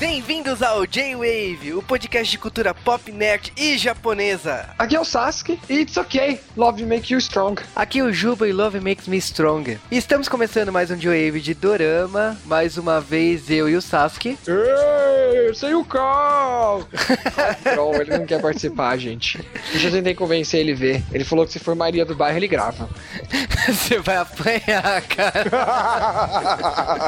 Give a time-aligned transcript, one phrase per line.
[0.00, 4.68] the Bem-vindos ao J-Wave, o podcast de cultura pop, nerd e japonesa.
[4.78, 6.38] Aqui é o Sasuke e it's okay.
[6.54, 7.58] Love make you strong.
[7.74, 9.78] Aqui é o Juba e Love Makes Me Strong.
[9.90, 12.36] E estamos começando mais um J-Wave de Dorama.
[12.44, 14.36] Mais uma vez eu e o Sasuke.
[14.46, 16.82] Ei, sem o Carl!
[17.74, 19.40] Não, ele não quer participar, gente.
[19.72, 21.02] Eu já tentei convencer ele a ver.
[21.12, 22.90] Ele falou que se for Maria do Bairro, ele grava.
[23.66, 25.50] Você vai apanhar, cara.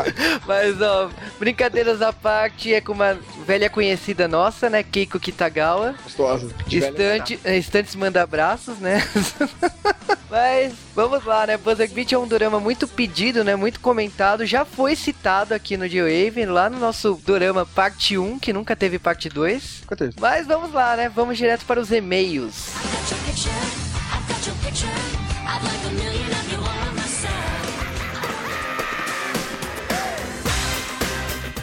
[0.46, 3.01] Mas, ó, brincadeiras à parte, é com uma
[3.46, 4.82] velha conhecida nossa, né?
[4.82, 5.94] Keiko Kitagawa.
[6.02, 6.50] Gostosa.
[6.70, 9.02] Estante, Estantes manda abraços, né?
[10.30, 11.58] Mas vamos lá, né?
[11.58, 13.54] Buzzer Beat é um dorama muito pedido, né?
[13.54, 14.46] Muito comentado.
[14.46, 18.98] Já foi citado aqui no G-Wave, lá no nosso dorama parte 1, que nunca teve
[18.98, 19.82] parte 2.
[19.86, 20.16] Quanto é isso?
[20.18, 21.10] Mas vamos lá, né?
[21.14, 22.72] Vamos direto para os e-mails.
[23.02, 23.52] got your picture.
[24.10, 24.88] I've got your picture.
[25.44, 26.31] I'd like a million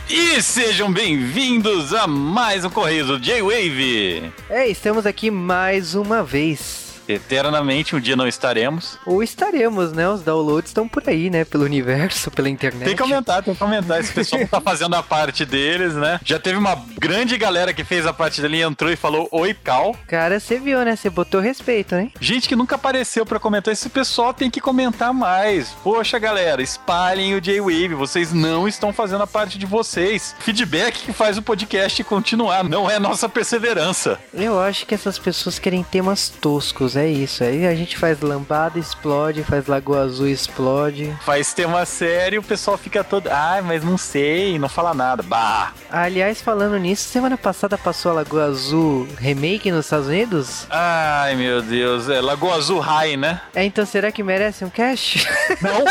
[0.10, 4.34] E sejam bem-vindos a mais um Correio do J-Wave!
[4.50, 6.89] É, estamos aqui mais uma vez.
[7.14, 8.98] Eternamente, um dia não estaremos.
[9.06, 10.08] Ou estaremos, né?
[10.08, 11.44] Os downloads estão por aí, né?
[11.44, 12.86] Pelo universo, pela internet.
[12.86, 14.00] Tem que aumentar, tem que aumentar.
[14.00, 16.20] Esse pessoal tá fazendo a parte deles, né?
[16.24, 19.54] Já teve uma grande galera que fez a parte dele e entrou e falou Oi,
[19.54, 19.96] Cal.
[20.08, 20.96] Cara, você viu, né?
[20.96, 22.12] Você botou respeito, hein?
[22.20, 23.73] Gente que nunca apareceu pra comentar.
[23.73, 25.70] Esse pessoal tem que comentar mais.
[25.84, 27.96] Poxa, galera, espalhem o J-Wave.
[27.96, 30.36] Vocês não estão fazendo a parte de vocês.
[30.40, 32.64] Feedback que faz o podcast continuar.
[32.64, 34.20] Não é nossa perseverança.
[34.34, 37.44] Eu acho que essas pessoas querem temas toscos, é isso.
[37.44, 41.16] Aí a gente faz lambada, explode, faz Lagoa Azul, explode.
[41.22, 43.28] Faz tema sério, o pessoal fica todo.
[43.28, 45.23] Ai, mas não sei, não fala nada.
[45.23, 45.72] Bah!
[45.89, 50.67] Aliás, falando nisso, semana passada passou a Lagoa Azul remake nos Estados Unidos?
[50.70, 52.09] Ai, meu Deus.
[52.09, 53.42] É Lagoa Azul High, né?
[53.53, 55.27] É, então será que merece um cash?
[55.61, 55.86] Não.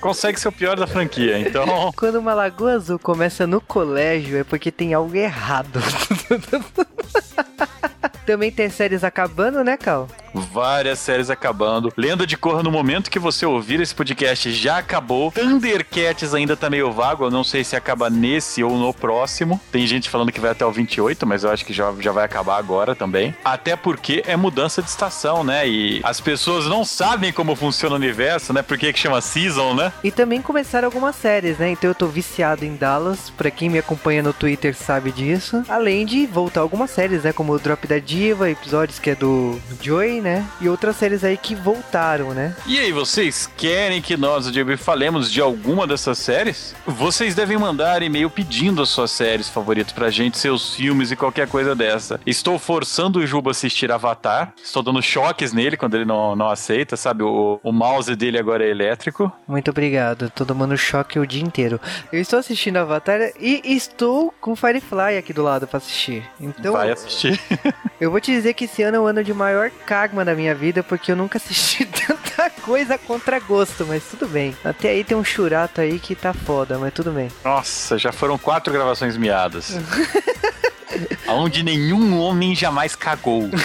[0.00, 1.92] Consegue ser o pior da franquia, então.
[1.96, 5.80] Quando uma Lagoa Azul começa no colégio é porque tem algo errado.
[8.26, 10.08] Também tem séries acabando, né, Cal?
[10.34, 11.92] Várias séries acabando.
[11.96, 15.30] Lenda de Korra, no momento que você ouvir esse podcast, já acabou.
[15.30, 17.24] Thundercats ainda tá meio vago.
[17.24, 19.60] Eu não sei se acaba nesse ou no próximo.
[19.70, 22.24] Tem gente falando que vai até o 28, mas eu acho que já, já vai
[22.24, 23.34] acabar agora também.
[23.44, 25.68] Até porque é mudança de estação, né?
[25.68, 28.60] E as pessoas não sabem como funciona o universo, né?
[28.62, 29.92] Por que que chama Season, né?
[30.02, 31.70] E também começaram algumas séries, né?
[31.70, 33.30] Então eu tô viciado em Dallas.
[33.30, 35.62] Pra quem me acompanha no Twitter sabe disso.
[35.68, 37.32] Além de voltar algumas séries, né?
[37.32, 40.46] Como o Drop da Diva, episódios que é do Joey, né?
[40.60, 42.54] E outras séries aí que voltaram, né?
[42.64, 46.76] E aí, vocês querem que nós, o JB, falemos de alguma dessas séries?
[46.86, 51.48] Vocês devem mandar e-mail pedindo as suas séries favoritas pra gente, seus filmes e qualquer
[51.48, 52.20] coisa dessa.
[52.24, 54.54] Estou forçando o Juba a assistir Avatar.
[54.62, 57.24] Estou dando choques nele quando ele não, não aceita, sabe?
[57.24, 59.32] O, o mouse dele agora é elétrico.
[59.48, 60.30] Muito obrigado.
[60.30, 61.80] Tô tomando choque o dia inteiro.
[62.12, 66.22] Eu estou assistindo Avatar e estou com Firefly aqui do lado pra assistir.
[66.40, 67.40] Então, Vai assistir.
[68.04, 70.54] eu vou te dizer que esse ano é o ano de maior karma da minha
[70.54, 74.54] vida, porque eu nunca assisti tanta coisa contra gosto, mas tudo bem.
[74.62, 77.30] Até aí tem um churato aí que tá foda, mas tudo bem.
[77.42, 79.78] Nossa, já foram quatro gravações miadas.
[81.26, 83.50] Onde nenhum homem jamais cagou.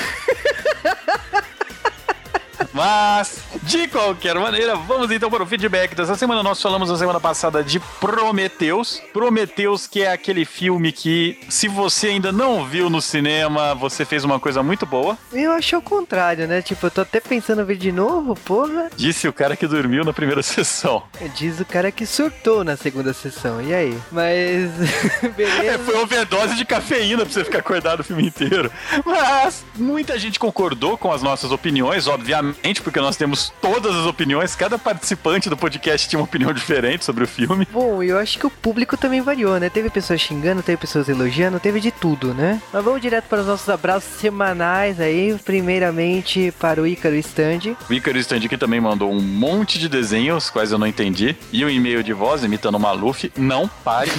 [2.73, 3.39] Mas,
[3.69, 6.41] de qualquer maneira, vamos então para o feedback dessa semana.
[6.41, 8.99] Nós falamos na semana passada de Prometheus.
[9.13, 14.23] Prometheus, que é aquele filme que, se você ainda não viu no cinema, você fez
[14.23, 15.15] uma coisa muito boa.
[15.31, 16.63] Eu achei o contrário, né?
[16.63, 18.89] Tipo, eu tô até pensando em ver de novo, porra.
[18.97, 21.03] Disse o cara que dormiu na primeira sessão.
[21.35, 23.61] Diz o cara que surtou na segunda sessão.
[23.61, 23.95] E aí?
[24.11, 24.69] Mas.
[25.21, 25.79] É, Beleza.
[25.79, 28.71] foi overdose de cafeína pra você ficar acordado o filme inteiro.
[29.05, 34.55] Mas muita gente concordou com as nossas opiniões, obviamente, porque nós temos todas as opiniões.
[34.55, 37.67] Cada participante do podcast tinha uma opinião diferente sobre o filme.
[37.71, 39.69] Bom, eu acho que o público também variou, né?
[39.69, 42.61] Teve pessoas xingando, teve pessoas elogiando, teve de tudo, né?
[42.73, 45.37] Mas vamos direto para os nossos abraços semanais aí.
[45.43, 47.75] Primeiramente para o Ícaro Stand.
[47.89, 51.35] O Ícaro Stand aqui também mandou um monte de desenhos, quais eu não entendi.
[51.51, 53.31] E um e-mail de voz imitando o Maluf.
[53.37, 54.11] Não pare.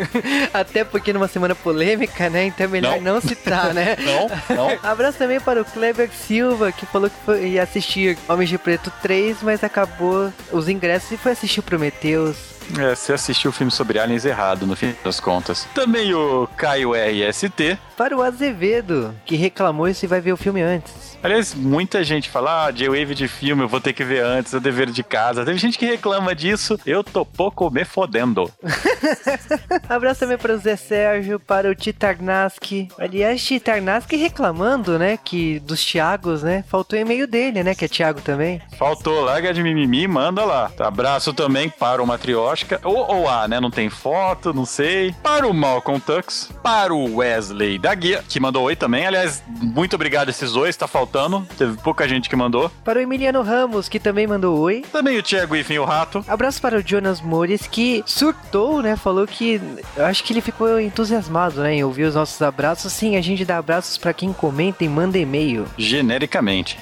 [0.52, 2.46] Até porque numa semana polêmica, né?
[2.46, 3.20] Então é melhor não, Não.
[3.20, 3.96] citar, né?
[4.06, 4.78] Não, não.
[4.82, 8.85] Abraço também para o Kleber Silva, que falou que foi, ia assistir Homens de Preto
[8.90, 12.56] 3, mas acabou os ingressos e foi assistir Prometheus.
[12.78, 15.66] É, você assistiu o filme sobre aliens errado, no fim das contas.
[15.74, 17.78] Também o Caio RST.
[17.96, 21.15] Para o Azevedo, que reclamou e se vai ver o filme antes.
[21.26, 24.60] Aliás, muita gente fala, ah, J-Wave de filme, eu vou ter que ver antes, é
[24.60, 25.44] dever de casa.
[25.44, 28.48] Teve gente que reclama disso, eu tô pouco me fodendo.
[29.90, 32.86] Abraço também para o Zé Sérgio, para o Titarnaski.
[32.96, 36.62] Aliás, Titarnaski reclamando, né, que dos Thiagos, né?
[36.68, 38.62] Faltou e-mail dele, né, que é Thiago também.
[38.78, 40.70] Faltou, larga de mimimi, manda lá.
[40.78, 45.12] Abraço também para o Matrioshka, ou, ou A, né, não tem foto, não sei.
[45.24, 49.04] Para o Malcolm Tux, para o Wesley da Guia, que mandou oi também.
[49.04, 51.15] Aliás, muito obrigado a esses dois, tá faltando.
[51.56, 52.70] Teve pouca gente que mandou.
[52.84, 54.84] Para o Emiliano Ramos, que também mandou oi.
[54.92, 56.24] Também o Thiago Ifin, o Rato.
[56.28, 58.96] Abraço para o Jonas Mores, que surtou, né?
[58.96, 59.60] Falou que.
[59.96, 61.74] Eu acho que ele ficou entusiasmado, né?
[61.74, 62.92] Em ouvir os nossos abraços.
[62.92, 65.66] Sim, a gente dá abraços para quem comenta e manda e-mail.
[65.78, 66.78] Genericamente.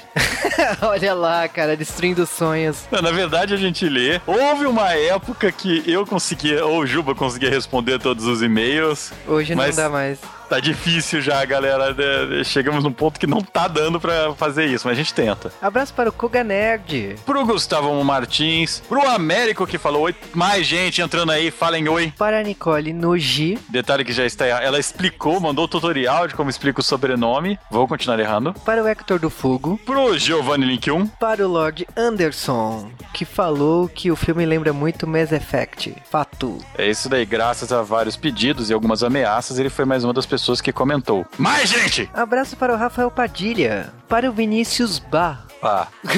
[0.82, 2.84] Olha lá, cara, destruindo sonhos.
[2.90, 4.20] Na verdade, a gente lê.
[4.26, 9.12] Houve uma época que eu conseguia, ou o Juba conseguia responder todos os e-mails.
[9.26, 10.18] Hoje não dá mais.
[10.48, 11.92] Tá difícil já, galera.
[11.94, 12.44] né?
[12.44, 15.52] Chegamos num ponto que não tá dando pra fazer isso, mas a gente tenta.
[15.60, 17.16] Abraço para o Koga Nerd.
[17.24, 22.12] Pro Gustavo Martins, pro Américo que falou oi, mais gente entrando aí, falem oi.
[22.16, 23.58] Para a Nicole Noji.
[23.68, 27.58] Detalhe que já está, ela explicou, mandou o tutorial de como explica o sobrenome.
[27.70, 28.52] Vou continuar errando.
[28.64, 29.80] Para o Hector do Fogo.
[29.84, 35.06] Pro Giovanni Link 1, Para o Lord Anderson, que falou que o filme lembra muito
[35.06, 35.94] Mass Effect.
[36.10, 36.58] Fato.
[36.78, 40.26] é isso daí, graças a vários pedidos e algumas ameaças, ele foi mais uma das
[40.26, 41.24] pessoas que comentou.
[41.38, 42.08] Mais gente!
[42.14, 43.92] Abraço para o Rafael Padilha.
[44.08, 45.38] Para o Vinícius Bá.
[45.62, 45.86] Ah,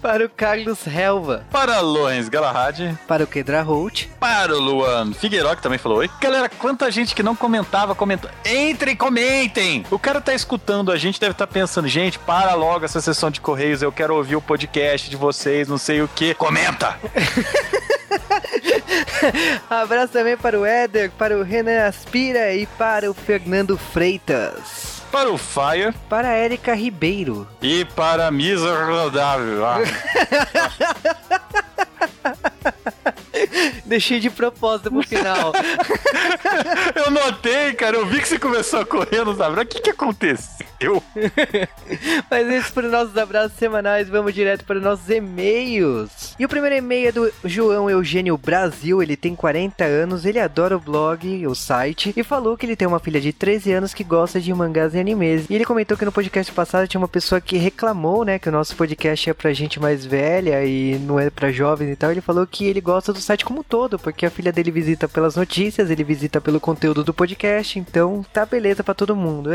[0.00, 1.44] Para o Carlos Helva.
[1.50, 4.06] para Lorenz Galahad, Para o Kedra Holt.
[4.20, 6.10] para o Luan Figueiró, que também falou oi.
[6.20, 8.30] Galera, quanta gente que não comentava, comentou.
[8.46, 9.84] Entrem, comentem!
[9.90, 13.40] O cara tá escutando a gente, deve estar pensando, gente, para logo essa sessão de
[13.40, 16.34] correios, eu quero ouvir o podcast de vocês, não sei o que.
[16.34, 16.98] Comenta!
[19.68, 25.00] Abraço também para o Éder, para o Renan Aspira e para o Fernando Freitas.
[25.10, 27.46] Para o Fire Para a Érica Ribeiro.
[27.60, 29.66] e para a Miserável.
[29.66, 29.78] Ah,
[33.84, 35.52] Deixei de propósito pro final.
[36.94, 39.60] eu notei, cara, eu vi que você começou a correr, não sabe?
[39.60, 41.02] O que que aconteceu?
[42.30, 46.34] Mas isso para os nossos abraços semanais, vamos direto para os nossos e-mails.
[46.38, 50.76] E o primeiro e-mail é do João Eugênio Brasil, ele tem 40 anos, ele adora
[50.76, 54.02] o blog, o site, e falou que ele tem uma filha de 13 anos que
[54.02, 55.44] gosta de mangás e animes.
[55.50, 58.52] E ele comentou que no podcast passado tinha uma pessoa que reclamou, né, que o
[58.52, 62.10] nosso podcast é pra gente mais velha e não é pra jovens e tal.
[62.10, 65.08] Ele falou que ele gosta do site como um todo, porque a filha dele visita
[65.08, 69.50] pelas notícias, ele visita pelo conteúdo do podcast, então tá beleza pra todo mundo.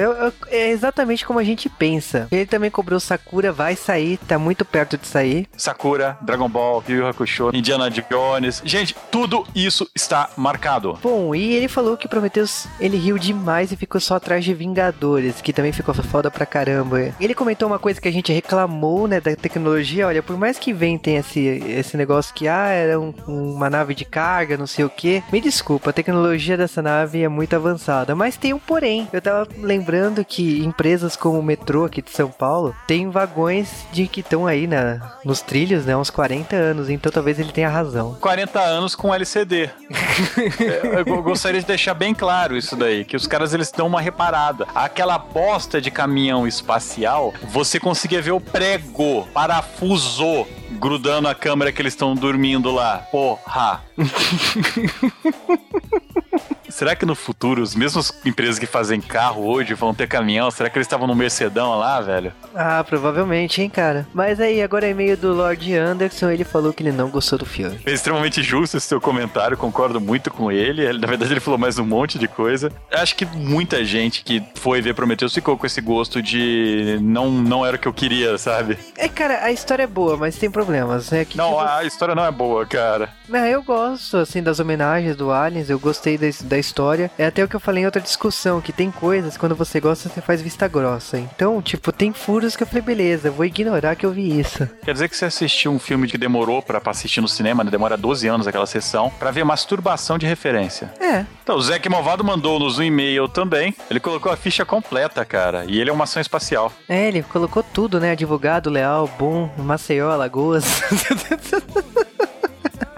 [0.50, 2.28] É, exatamente como a gente pensa.
[2.30, 5.48] Ele também cobrou Sakura, vai sair, tá muito perto de sair.
[5.56, 8.62] Sakura, Dragon Ball, Yu Yu Hakusho, Indiana Jones.
[8.66, 11.00] Gente, tudo isso está marcado.
[11.02, 15.40] Bom, e ele falou que Prometheus, ele riu demais e ficou só atrás de Vingadores,
[15.42, 17.14] que também ficou foda pra caramba.
[17.20, 20.08] Ele comentou uma coisa que a gente reclamou, né, da tecnologia.
[20.08, 24.06] Olha, por mais que inventem esse, esse negócio que, ah, era um- uma nave de
[24.06, 25.24] carga, não sei o que.
[25.32, 29.08] Me desculpa, a tecnologia dessa nave é muito avançada, mas tem um porém.
[29.12, 34.08] Eu tava lembrando que empresas como o metrô aqui de São Paulo tem vagões de
[34.08, 38.16] que estão aí na, nos trilhos, né, uns 40 anos, então talvez ele tenha razão.
[38.22, 39.70] 40 anos com LCD.
[40.60, 44.00] É, Eu gostaria de deixar bem claro isso daí, que os caras eles dão uma
[44.02, 44.66] reparada.
[44.74, 51.82] Aquela bosta de caminhão espacial, você conseguia ver o prego, parafusou, grudando a câmera que
[51.82, 53.00] eles estão dormindo lá.
[53.12, 53.65] Porra!
[53.66, 53.82] Tá.
[56.76, 60.52] Será que no futuro os mesmos empresas que fazem carro hoje vão ter caminhão?
[60.52, 62.34] Será que eles estavam no Mercedão lá, velho?
[62.54, 64.06] Ah, provavelmente, hein, cara.
[64.14, 67.46] Mas aí, agora é e-mail do Lord Anderson, ele falou que ele não gostou do
[67.46, 67.80] filme.
[67.86, 70.82] É extremamente justo esse seu comentário, concordo muito com ele.
[70.86, 72.70] Ele- Na verdade, ele falou mais um monte de coisa.
[72.92, 77.66] Acho que muita gente que foi ver Prometheus ficou com esse gosto de não, não
[77.66, 78.78] era o que eu queria, sabe?
[78.98, 81.24] É, cara, a história é boa, mas tem problemas, né?
[81.24, 83.08] Que, Não, tipo, a história não é boa, cara.
[83.30, 87.12] Não, eu gosto, assim, das homenagens do Aliens, eu gostei da, da história.
[87.18, 90.10] É até o que eu falei em outra discussão, que tem coisas, quando você gosta,
[90.10, 91.18] você faz vista grossa.
[91.18, 94.68] Então, tipo, tem furos que eu falei, beleza, vou ignorar que eu vi isso.
[94.84, 97.72] Quer dizer que você assistiu um filme que demorou pra pra assistir no cinema, né?
[97.72, 100.92] demora 12 anos aquela sessão, pra ver masturbação de referência.
[101.00, 103.74] É, Então, o Zeque Malvado mandou-nos um e-mail também.
[103.90, 105.66] Ele colocou a ficha completa, cara.
[105.68, 106.72] E ele é uma ação espacial.
[106.90, 108.12] é, ele colocou tudo, né?
[108.12, 110.66] Advogado, leal, bom, Maceió, Alagoas.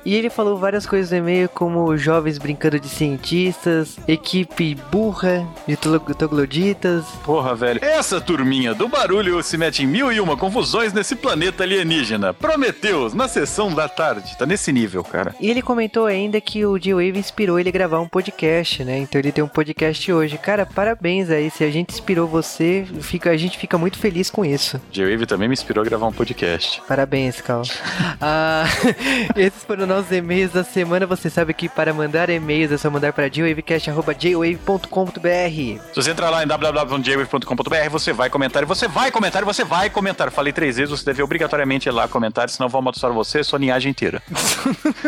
[0.08, 5.76] E ele falou várias coisas no e-mail, como jovens brincando de cientistas, equipe burra de
[5.76, 7.04] trogloditas.
[7.26, 7.84] Porra, velho.
[7.84, 12.34] Essa turminha do barulho se mete em mil e uma confusões nesse planeta alienígena.
[12.34, 14.38] Prometeus, na sessão da tarde.
[14.38, 15.36] Tá nesse nível, cara.
[15.42, 19.00] E ele comentou ainda que o G-Wave inspirou ele a gravar um podcast, né?
[19.00, 20.38] Então ele tem um podcast hoje.
[20.38, 21.52] Cara, parabéns aí.
[21.52, 24.80] Se a gente inspirou você, fica, a gente fica muito feliz com isso.
[24.90, 26.82] J-Wave também me inspirou a gravar um podcast.
[26.88, 27.64] Parabéns, Cal.
[28.20, 28.66] Ah,
[29.36, 31.06] esses foram nossos e-mails da semana.
[31.06, 35.84] Você sabe que para mandar e-mails é só mandar para jwavecast.jwave.com.br.
[35.90, 39.64] Se você entrar lá em www.jwave.com.br, você vai comentar, e você vai comentar, e você
[39.64, 40.32] vai comentar.
[40.32, 43.60] Falei três vezes, você deve obrigatoriamente ir lá comentar, senão vou amaldiçoar você e sua
[43.60, 44.22] linhagem inteira.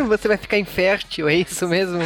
[0.09, 1.99] Você vai ficar infértil, é isso mesmo?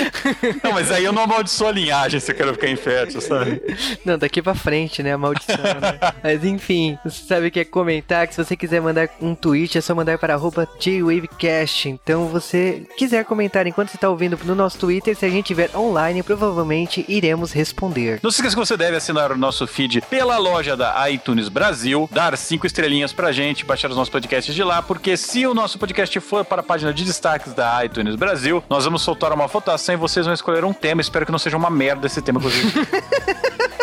[0.62, 3.62] Não, mas aí eu não amaldiçoo a linhagem se eu quero ficar infértil, sabe?
[4.04, 5.12] Não, daqui pra frente, né?
[5.12, 5.98] A maldição, né?
[6.22, 9.78] Mas enfim, você sabe o que é comentar, que se você quiser mandar um tweet,
[9.78, 11.88] é só mandar para arroba JWavecast.
[11.88, 15.70] Então, você quiser comentar enquanto você tá ouvindo no nosso Twitter, se a gente tiver
[15.76, 18.20] online, provavelmente iremos responder.
[18.22, 22.08] Não se esqueça que você deve assinar o nosso feed pela loja da iTunes Brasil,
[22.10, 25.78] dar cinco estrelinhas pra gente, baixar os nossos podcasts de lá, porque se o nosso
[25.78, 29.94] podcast for para a página de destaques da iTunes Brasil, nós vamos soltar uma votação
[29.94, 31.00] e vocês vão escolher um tema.
[31.00, 32.72] Espero que não seja uma merda esse tema que vocês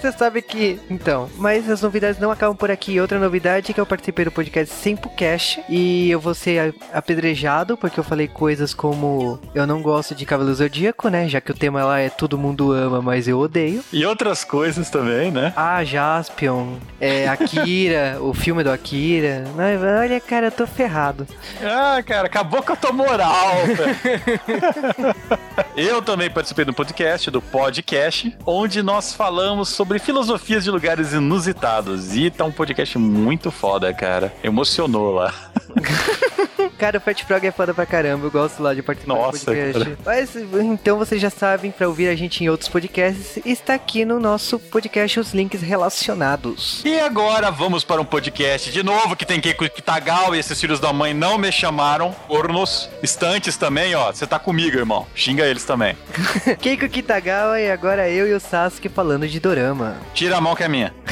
[0.00, 0.78] Você sabe que.
[0.88, 3.00] Então, mas as novidades não acabam por aqui.
[3.00, 7.98] Outra novidade é que eu participei do podcast Simplecast e eu vou ser apedrejado porque
[7.98, 11.28] eu falei coisas como eu não gosto de Cavaleiro Zodíaco, né?
[11.28, 13.82] Já que o tema lá é todo mundo ama, mas eu odeio.
[13.92, 15.52] E outras coisas também, né?
[15.56, 19.44] Ah, Jaspion, é, Akira, o filme do Akira.
[19.58, 21.26] Ai, Olha, cara, eu tô ferrado.
[21.62, 23.56] Ah, cara, acabou com a tua moral.
[25.76, 32.14] Eu também participei do podcast, do podcast, onde nós falamos sobre filosofias de lugares inusitados.
[32.14, 34.34] E tá um podcast muito foda, cara.
[34.42, 35.32] Emocionou lá.
[36.78, 39.44] Cara, o Fat Frog é foda pra caramba, eu gosto lá de participar Nossa, do
[39.44, 39.96] podcast.
[40.04, 44.20] Mas então vocês já sabem, pra ouvir a gente em outros podcasts, está aqui no
[44.20, 46.82] nosso podcast os links relacionados.
[46.84, 50.80] E agora vamos para um podcast de novo que tem Keiko Kitagal e esses filhos
[50.80, 52.12] da mãe não me chamaram.
[52.26, 54.12] Cornos, estantes também, ó.
[54.12, 55.06] Você tá comigo, irmão.
[55.14, 55.96] Xinga eles também.
[56.60, 59.96] Keiko Kitagawa e agora eu e o Sasuke falando de Dorama.
[60.14, 60.94] Tira a mão que é minha.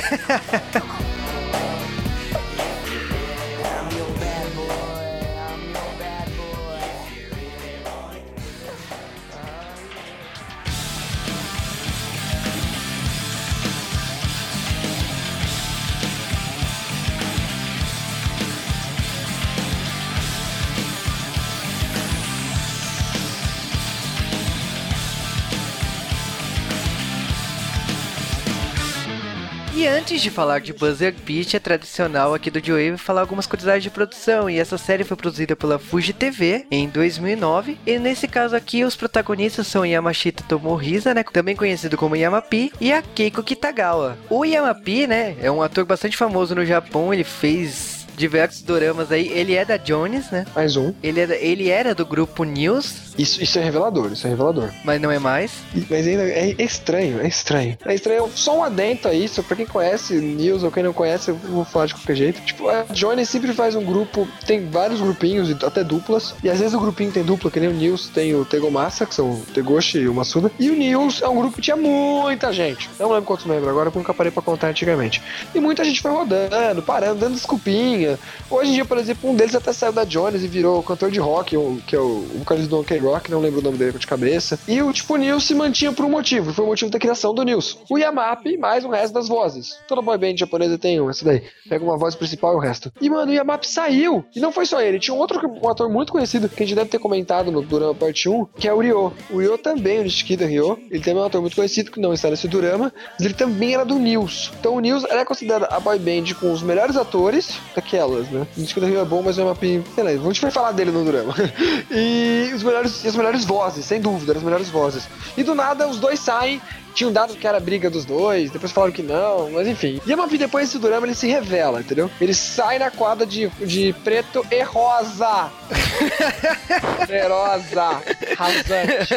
[29.78, 33.83] E antes de falar de Buzzer Beat, é tradicional aqui do Joe falar algumas curiosidades
[33.83, 34.49] de produção.
[34.49, 37.76] E essa série foi produzida pela Fuji TV em 2009.
[37.87, 42.90] E nesse caso aqui, os protagonistas são Yamashita Tomohisa, né, também conhecido como Yamapi, e
[42.90, 44.16] a Keiko Kitagawa.
[44.30, 47.12] O Yamapi, né, é um ator bastante famoso no Japão.
[47.12, 49.28] Ele fez diversos doramas aí.
[49.28, 50.47] Ele é da Jones, né?
[50.54, 50.95] Mais um.
[51.02, 54.70] Ele, é da- ele era do grupo News, Isso, isso é revelador, isso é revelador.
[54.85, 55.52] mas não é mais.
[55.75, 57.78] E- Mas ainda é estranho, é estranho.
[57.85, 58.28] É estranho.
[58.35, 61.64] Só um adento a isso, pra quem conhece News ou quem não conhece, eu vou
[61.64, 62.40] falar de qualquer jeito.
[62.42, 66.35] Tipo, a Johnny sempre faz um grupo, tem vários grupinhos, e até duplas.
[66.42, 69.14] E às vezes o grupinho tem dupla, que nem o News tem o Tegomassa, que
[69.14, 70.50] são o Tegoshi e o Masuda.
[70.58, 72.88] E o News é um grupo que tinha muita gente.
[72.99, 75.23] Eu não lembro quantos membros agora, porque nunca parei pra contar antigamente.
[75.54, 78.18] E muita gente foi rodando, parando, dando desculpinha.
[78.50, 81.18] Hoje em dia, por exemplo, um deles até saiu da Jones e virou cantor de
[81.18, 81.56] rock,
[81.87, 84.58] que é o, o vocalista do Donkey Rock, não lembro o nome dele de cabeça.
[84.68, 87.42] E o tipo, News se mantinha por um motivo, foi o motivo da criação do
[87.42, 87.78] News.
[87.90, 89.78] O Yamapi mais o resto das vozes.
[89.86, 91.42] Toda boy band japonesa tem um, essa daí.
[91.68, 92.92] Pega uma voz principal e o resto.
[93.00, 94.25] E, mano, o Yamapi saiu.
[94.34, 96.76] E não foi só ele, tinha um outro um ator muito conhecido, que a gente
[96.76, 99.12] deve ter comentado no Durama Parte 1, que é o Ryo.
[99.30, 102.12] O Ryo também, o Nishikida Ryo, ele também é um ator muito conhecido, que não
[102.12, 104.52] está nesse Durama, mas ele também era do News.
[104.58, 108.46] Então o News ela é considerada a boy band com os melhores atores daquelas, né?
[108.56, 111.04] O Nishikida Ryo é bom, mas o Yamapi, beleza, a gente vai falar dele no
[111.04, 111.34] Durama.
[111.90, 115.08] e os melhores, e as melhores vozes, sem dúvida, as melhores vozes.
[115.36, 116.60] E do nada os dois saem
[116.96, 120.00] tinham dado que era briga dos dois, depois falaram que não, mas enfim.
[120.08, 122.10] Yamapi, depois desse Durama, ele se revela, entendeu?
[122.18, 125.50] Ele sai na quadra de, de preto e rosa.
[127.06, 128.02] Feroza,
[128.36, 129.14] rasante.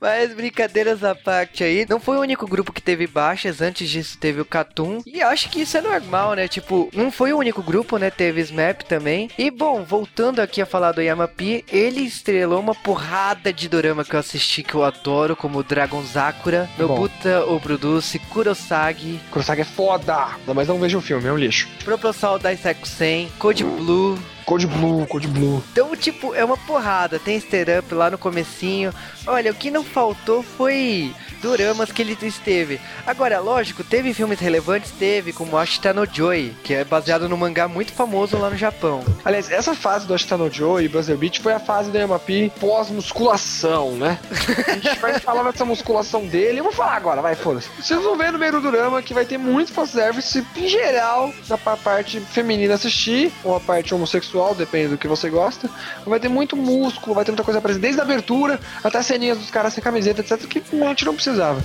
[0.00, 4.16] Mas brincadeiras à parte aí, não foi o único grupo que teve baixas, antes disso
[4.16, 5.02] teve o Katum.
[5.04, 6.46] E acho que isso é normal, né?
[6.46, 8.10] Tipo, não foi o único grupo, né?
[8.10, 9.28] Teve Smap também.
[9.36, 14.14] E bom, voltando aqui a falar do Yamapi, ele estrelou uma porrada de dorama que
[14.14, 20.68] eu assisti que eu adoro, como Dragon Sakura, Nobuta Obruduce, Kurosagi, Kurosaki é foda, mas
[20.68, 21.68] não vejo o filme, é um lixo.
[21.84, 24.18] Proposal Daisaku Sen, Code Blue,
[24.50, 25.62] Code Blue, Code Blue.
[25.70, 27.20] Então, tipo, é uma porrada.
[27.20, 28.92] Tem Stir Up lá no comecinho.
[29.24, 32.80] Olha, o que não faltou foi doramas que ele esteve.
[33.06, 34.90] Agora, lógico, teve filmes relevantes?
[34.98, 39.04] Teve, como Ashita no Joy, que é baseado no mangá muito famoso lá no Japão.
[39.24, 42.50] Aliás, essa fase do Ashita no Joe e Buzzer Beat foi a fase do Yamapi
[42.58, 44.18] pós-musculação, né?
[44.66, 46.58] A gente vai falar dessa musculação dele.
[46.58, 47.68] Eu vou falar agora, vai, foda-se.
[47.80, 51.56] Vocês vão ver no meio do drama que vai ter muito fanservice em geral da
[51.56, 55.68] pa- parte feminina assistir, ou a parte homossexual, depende do que você gosta.
[56.06, 59.38] Vai ter muito músculo, vai ter muita coisa presente, desde a abertura até as ceninhas
[59.38, 61.60] dos caras sem camiseta, etc, que a gente não precisava.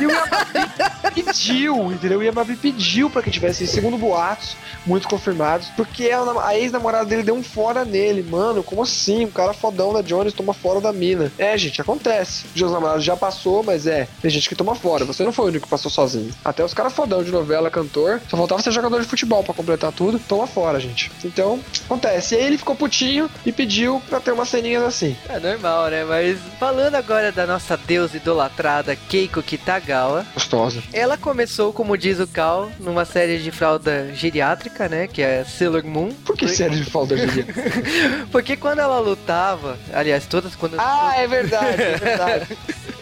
[0.00, 2.18] E o Yamapi pediu, entendeu?
[2.18, 4.56] O Yamapi pediu pra que tivesse, segundo boatos,
[4.86, 8.22] muitos confirmados, porque a, nam- a ex-namorada dele deu um fora nele.
[8.22, 9.24] Mano, como assim?
[9.24, 11.30] O cara fodão da Jones toma fora da mina.
[11.38, 12.46] É, gente, acontece.
[12.46, 15.04] O Dia dos Namorados já passou, mas é, tem gente que toma fora.
[15.04, 16.30] Você não foi o único que passou sozinho.
[16.44, 19.92] Até os caras fodão de novela, cantor, só faltava ser jogador de futebol pra completar
[19.92, 20.18] tudo.
[20.18, 21.10] Toma fora, gente.
[21.24, 22.07] Então, acontece.
[22.14, 25.16] E aí ele ficou putinho e pediu pra ter umas ceninhas assim.
[25.28, 26.04] É normal, né?
[26.04, 30.82] Mas falando agora da nossa deusa idolatrada Keiko Kitagawa, Gostosa.
[30.92, 35.06] ela começou, como diz o Cal, numa série de fralda geriátrica, né?
[35.06, 36.12] Que é Sailor Moon.
[36.24, 37.46] Por que série de de dia?
[38.30, 40.76] Porque quando ela lutava, aliás, todas quando.
[40.78, 42.58] Ah, é verdade, é verdade.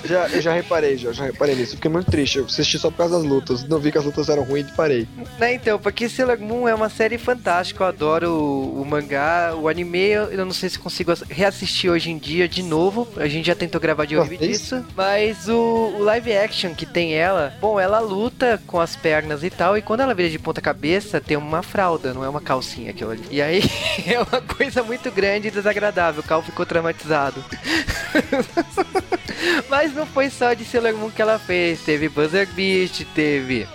[0.07, 1.75] Já, eu já reparei, já, já reparei nisso.
[1.75, 2.39] Fiquei muito triste.
[2.39, 3.65] Eu assisti só por causa das lutas.
[3.65, 5.09] Não vi que as lutas eram ruins e parei.
[5.39, 9.69] Né, então, porque Sailor Moon é uma série fantástica, eu adoro o, o mangá, o
[9.69, 13.47] anime, eu, não sei se consigo ass- reassistir hoje em dia de novo, a gente
[13.47, 14.41] já tentou gravar de vez?
[14.41, 19.43] disso, mas o, o live action que tem ela, bom, ela luta com as pernas
[19.43, 22.41] e tal, e quando ela vira de ponta cabeça, tem uma fralda, não é uma
[22.41, 23.23] calcinha aquilo ali.
[23.31, 23.63] E aí,
[24.07, 27.45] é uma coisa muito grande e desagradável, o Cal ficou traumatizado.
[29.69, 33.67] Mas não foi só de Sailor Moon que ela fez, teve Buzzer Beast, teve...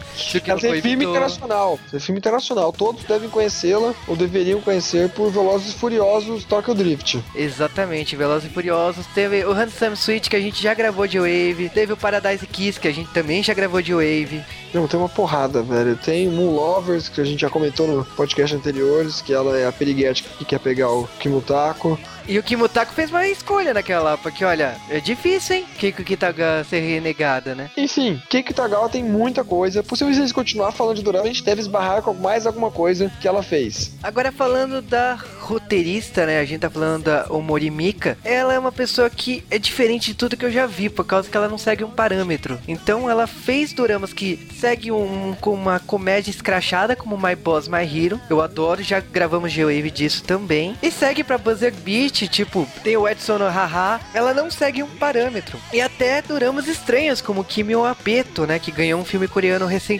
[0.46, 1.80] Ela tem filme internacional.
[1.90, 2.74] Tem filme internacional.
[2.74, 7.24] Todos devem conhecê-la ou deveriam conhecer por Velozes e Furiosos Tokyo Drift.
[7.36, 9.06] Exatamente, Velozes e Furiosos.
[9.08, 11.70] Teve o Handsome Switch, que a gente já gravou de Wave.
[11.74, 14.44] Teve o Paradise Kiss, que a gente também já gravou de Wave.
[14.74, 15.98] Não, tem uma porrada, velho.
[15.98, 19.72] Tem Moon Lovers, que a gente já comentou no podcast anteriores, que ela é a
[19.72, 22.00] periguete que quer pegar o Kimutako.
[22.28, 25.66] E o Kimutako fez uma escolha naquela porque olha, é difícil, hein?
[25.78, 27.70] Kiko Kitaga ser renegada, né?
[27.76, 29.84] Enfim, Keiko Tagawa tem muita coisa.
[29.84, 33.12] Possível se gente continuar falando de Dorama, a gente deve esbarrar com mais alguma coisa
[33.22, 33.92] que ela fez.
[34.02, 36.40] Agora falando da roteirista, né?
[36.40, 38.18] A gente tá falando da Omori Mika.
[38.24, 41.30] Ela é uma pessoa que é diferente de tudo que eu já vi, por causa
[41.30, 42.60] que ela não segue um parâmetro.
[42.68, 47.84] Então ela fez doramas que segue um com uma comédia escrachada como My Boss My
[47.84, 48.20] Hero.
[48.30, 50.76] Eu adoro, já gravamos G-Wave disso também.
[50.82, 54.00] E segue pra Buzzer Beat, tipo, tem o Edson no Haha.
[54.14, 55.60] Ela não segue um parâmetro.
[55.74, 58.60] E até doramas estranhos como Kimi Apeto, né?
[58.60, 59.91] Que ganhou um filme coreano recentemente.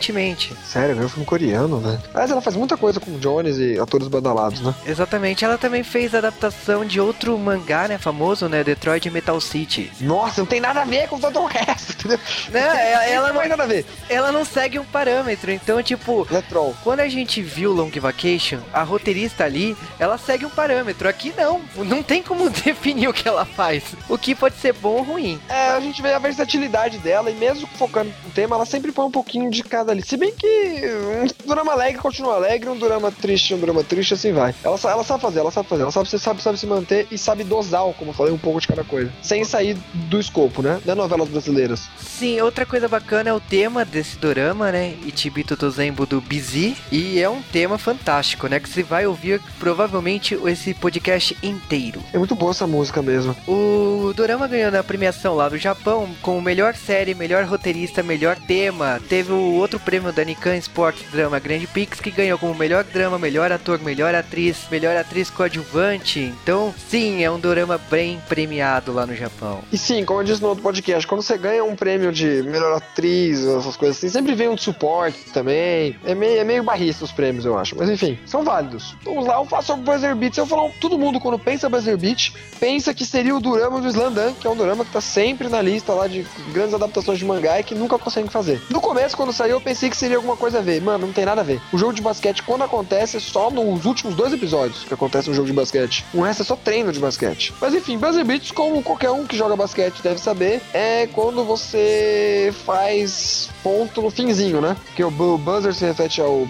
[0.66, 2.00] Sério, é um filme coreano, né?
[2.14, 4.74] Mas ela faz muita coisa com Jones e atores badalados, né?
[4.86, 9.92] Exatamente, ela também fez a adaptação de outro mangá, né, famoso, né, Detroit Metal City.
[10.02, 12.20] Nossa, não tem nada a ver com todo o resto, entendeu?
[12.50, 13.86] Né, ela, ela não tem não, nada a ver.
[14.10, 16.42] ela não segue um parâmetro, então, tipo, é
[16.84, 21.08] quando a gente viu Long Vacation, a roteirista ali, ela segue um parâmetro.
[21.08, 23.84] Aqui não, não tem como definir o que ela faz.
[24.10, 25.40] O que pode ser bom ou ruim.
[25.48, 29.06] É, a gente vê a versatilidade dela e mesmo focando no tema, ela sempre põe
[29.06, 30.04] um pouquinho de ali.
[30.06, 34.32] Se bem que um drama alegre continua alegre, um drama triste, um drama triste, assim
[34.32, 34.54] vai.
[34.64, 37.44] Ela, ela sabe fazer, ela sabe fazer, ela sabe, sabe, sabe se manter e sabe
[37.44, 39.12] dosar, como eu falei, um pouco de cada coisa.
[39.22, 40.80] Sem sair do escopo, né?
[40.86, 41.90] Não é novelas brasileiras.
[42.00, 44.96] Sim, outra coisa bacana é o tema desse dorama, né?
[45.06, 46.76] Ichibito Tozembo do Busy.
[46.92, 48.60] E é um tema fantástico, né?
[48.60, 52.02] Que você vai ouvir provavelmente esse podcast inteiro.
[52.14, 53.36] É muito boa essa música mesmo.
[53.48, 59.00] O Dorama ganhou na premiação lá do Japão como melhor série, melhor roteirista, melhor tema.
[59.08, 63.18] Teve o outro prêmio da Nikan Sports Drama Grand Prix que ganhou como melhor drama,
[63.18, 66.34] melhor ator, melhor atriz, melhor atriz coadjuvante.
[66.44, 69.60] Então, sim, é um Dorama bem premiado lá no Japão.
[69.72, 72.78] E sim, como eu disse no outro podcast, quando você ganha um prêmio de melhor
[72.78, 75.96] atriz, essas coisas assim, sempre vem um de suporte também.
[76.04, 77.76] É meio, é meio barrista os prêmios, eu acho.
[77.78, 78.96] Mas enfim, são válidos.
[79.04, 80.38] Vamos lá, eu faço sobre Buzzer Beats.
[80.38, 84.34] Eu falo, todo mundo quando pensa Buzzer Beat, pensa que seria o Durama do Slandan,
[84.34, 87.60] que é um Durama que tá sempre na lista lá de grandes adaptações de mangá
[87.60, 88.62] e que nunca conseguem fazer.
[88.70, 90.82] No começo, quando saiu, pensei que seria alguma coisa a ver.
[90.82, 91.62] Mano, não tem nada a ver.
[91.72, 95.34] O jogo de basquete, quando acontece, é só nos últimos dois episódios que acontece um
[95.34, 96.06] jogo de basquete.
[96.14, 97.54] O resto é só treino de basquete.
[97.62, 102.54] Mas enfim, Buzzer Beats, como qualquer um que joga basquete deve saber, é quando você
[102.66, 104.76] faz ponto no finzinho, né?
[104.96, 106.48] Que o bu- buzzer se refere ao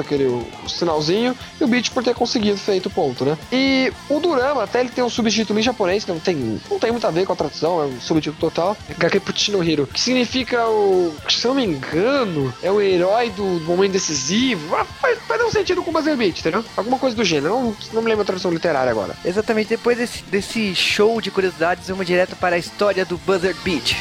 [0.00, 3.36] aquele sinalzinho, e o beat por ter conseguido feito o ponto, né?
[3.50, 6.90] E o Durama, até ele tem um subtítulo em japonês, que não tem, não tem
[6.90, 10.66] muito a ver com a tradução, é um subtítulo total, Gakepuchi no Hiro, que significa
[10.68, 14.74] o, se eu não me engano, é o herói do momento decisivo.
[14.74, 16.64] Ah, Faz, um sentido com o beat, entendeu?
[16.76, 17.54] Alguma coisa do gênero.
[17.54, 19.16] Não, não me lembro a tradução literária agora.
[19.24, 23.96] Exatamente, depois desse, desse show de curiosidades, vamos direto para a história do Buzzer Beat.